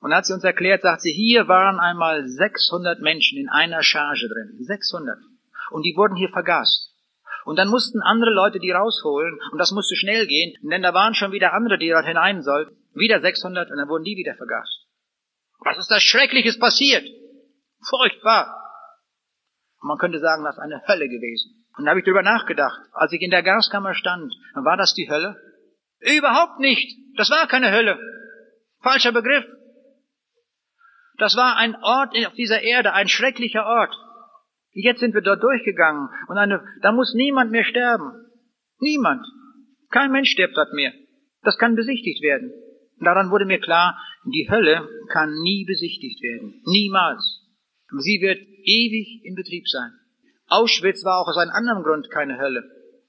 [0.00, 4.28] Und als sie uns erklärt, sagt sie, hier waren einmal 600 Menschen in einer Charge
[4.28, 4.58] drin.
[4.58, 5.16] 600.
[5.70, 6.91] Und die wurden hier vergast.
[7.44, 11.14] Und dann mussten andere Leute die rausholen und das musste schnell gehen, denn da waren
[11.14, 12.76] schon wieder andere, die dort hinein sollten.
[12.94, 14.86] Wieder 600 und dann wurden die wieder vergast.
[15.60, 17.04] Was ist das Schreckliches passiert?
[17.88, 18.58] Furchtbar.
[19.80, 21.66] Und man könnte sagen, das ist eine Hölle gewesen.
[21.76, 22.80] Und da habe ich drüber nachgedacht.
[22.92, 25.36] Als ich in der Gaskammer stand, war das die Hölle?
[26.00, 26.98] Überhaupt nicht.
[27.16, 27.98] Das war keine Hölle.
[28.82, 29.46] Falscher Begriff.
[31.18, 33.94] Das war ein Ort auf dieser Erde, ein schrecklicher Ort.
[34.72, 38.12] Jetzt sind wir dort durchgegangen und eine, da muss niemand mehr sterben.
[38.80, 39.26] Niemand.
[39.90, 40.92] Kein Mensch stirbt dort mehr.
[41.42, 42.52] Das kann besichtigt werden.
[42.98, 46.62] Und daran wurde mir klar, die Hölle kann nie besichtigt werden.
[46.64, 47.40] Niemals.
[47.98, 49.92] Sie wird ewig in Betrieb sein.
[50.48, 52.62] Auschwitz war auch aus einem anderen Grund keine Hölle.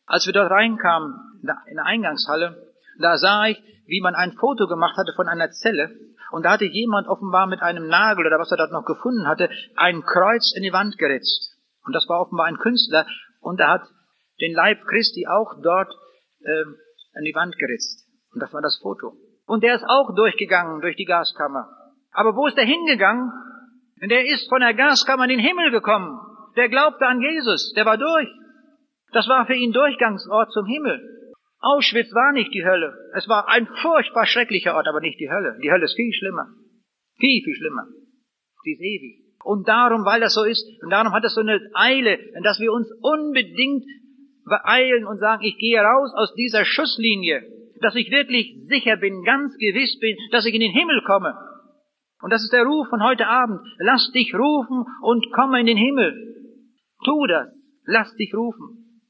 [0.06, 4.98] Als wir dort reinkamen, in der Eingangshalle, da sah ich, wie man ein Foto gemacht
[4.98, 5.92] hatte von einer Zelle
[6.32, 9.50] und da hatte jemand offenbar mit einem Nagel oder was er dort noch gefunden hatte,
[9.76, 11.53] ein Kreuz in die Wand geritzt.
[11.84, 13.06] Und das war offenbar ein Künstler
[13.42, 13.84] und er hat
[14.40, 15.94] den Leib Christi auch dort
[16.42, 16.64] äh,
[17.20, 18.08] in die Wand geritzt.
[18.34, 19.14] Und das war das Foto.
[19.46, 21.68] Und der ist auch durchgegangen durch die Gaskammer.
[22.12, 23.32] Aber wo ist er hingegangen?
[24.10, 26.20] Der ist von der Gaskammer in den Himmel gekommen.
[26.56, 27.74] Der glaubte an Jesus.
[27.74, 28.30] Der war durch.
[29.12, 31.02] Das war für ihn Durchgangsort zum Himmel.
[31.60, 32.94] Auschwitz war nicht die Hölle.
[33.14, 35.58] Es war ein furchtbar schrecklicher Ort, aber nicht die Hölle.
[35.62, 36.48] Die Hölle ist viel schlimmer.
[37.20, 37.88] Viel, viel schlimmer.
[38.64, 39.23] Sie ist ewig.
[39.44, 42.72] Und darum, weil das so ist, und darum hat es so eine Eile, dass wir
[42.72, 43.86] uns unbedingt
[44.46, 47.44] beeilen und sagen, ich gehe raus aus dieser Schusslinie,
[47.82, 51.36] dass ich wirklich sicher bin, ganz gewiss bin, dass ich in den Himmel komme.
[52.22, 53.60] Und das ist der Ruf von heute Abend.
[53.80, 56.14] Lass dich rufen und komme in den Himmel.
[57.04, 57.50] Tu das.
[57.86, 59.02] Lass dich rufen.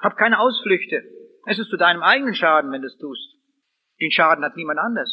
[0.00, 1.02] Hab keine Ausflüchte.
[1.46, 3.36] Es ist zu deinem eigenen Schaden, wenn du es tust.
[4.00, 5.10] Den Schaden hat niemand anders.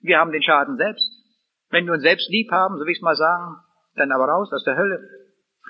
[0.00, 1.08] Wir haben den Schaden selbst.
[1.70, 3.56] Wenn wir uns selbst lieb haben, so will ich es mal sagen,
[3.98, 5.00] dann aber raus aus der Hölle,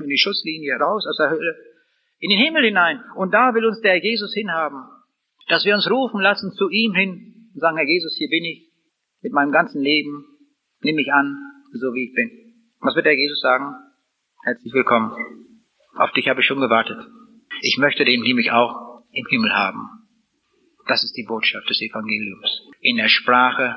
[0.01, 1.57] in die Schusslinie, raus aus der Hölle,
[2.19, 3.03] in den Himmel hinein.
[3.17, 4.85] Und da will uns der Jesus hinhaben,
[5.49, 8.71] dass wir uns rufen lassen zu ihm hin und sagen, Herr Jesus, hier bin ich
[9.23, 10.25] mit meinem ganzen Leben,
[10.81, 11.37] nimm mich an,
[11.73, 12.31] so wie ich bin.
[12.81, 13.75] Was wird der Jesus sagen?
[14.45, 15.13] Herzlich willkommen.
[15.97, 16.99] Auf dich habe ich schon gewartet.
[17.63, 19.99] Ich möchte den nämlich auch im Himmel haben.
[20.87, 22.63] Das ist die Botschaft des Evangeliums.
[22.81, 23.75] In der Sprache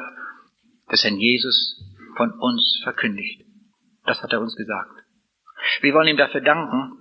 [0.92, 1.84] des Herrn Jesus
[2.16, 3.44] von uns verkündigt.
[4.12, 4.92] Das hat er uns gesagt.
[5.80, 6.92] Wir wollen ihm dafür danken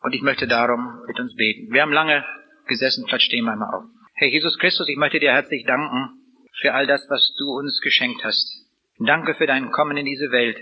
[0.00, 1.72] und ich möchte darum mit uns beten.
[1.72, 2.24] Wir haben lange
[2.68, 3.82] gesessen, vielleicht stehen wir einmal auf.
[4.14, 6.10] Herr Jesus Christus, ich möchte dir herzlich danken
[6.60, 8.46] für all das, was du uns geschenkt hast.
[9.00, 10.56] Danke für dein Kommen in diese Welt.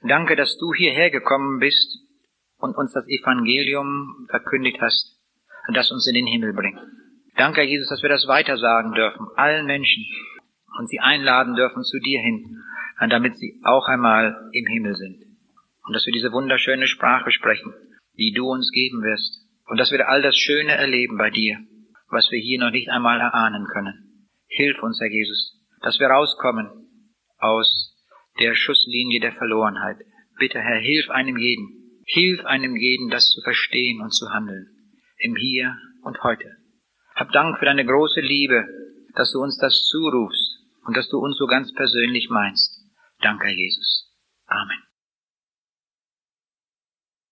[0.00, 1.98] Danke, dass du hierher gekommen bist
[2.56, 5.20] und uns das Evangelium verkündigt hast,
[5.74, 6.80] das uns in den Himmel bringt.
[7.36, 10.06] Danke, Jesus, dass wir das weitersagen dürfen, allen Menschen,
[10.78, 12.62] und sie einladen dürfen zu dir hin,
[13.10, 15.22] damit sie auch einmal im Himmel sind.
[15.84, 17.72] Und dass wir diese wunderschöne Sprache sprechen,
[18.18, 21.58] die du uns geben wirst, und dass wir all das Schöne erleben bei dir,
[22.08, 24.28] was wir hier noch nicht einmal erahnen können.
[24.48, 26.70] Hilf uns, Herr Jesus, dass wir rauskommen
[27.38, 27.94] aus
[28.40, 29.98] der Schusslinie der Verlorenheit.
[30.38, 34.68] Bitte, Herr, hilf einem jeden, hilf einem jeden, das zu verstehen und zu handeln,
[35.18, 36.56] im Hier und heute.
[37.14, 38.66] Hab Dank für deine große Liebe,
[39.14, 42.75] dass du uns das zurufst und dass du uns so ganz persönlich meinst.
[43.26, 44.06] Danke, Jesus.
[44.48, 44.85] Amen.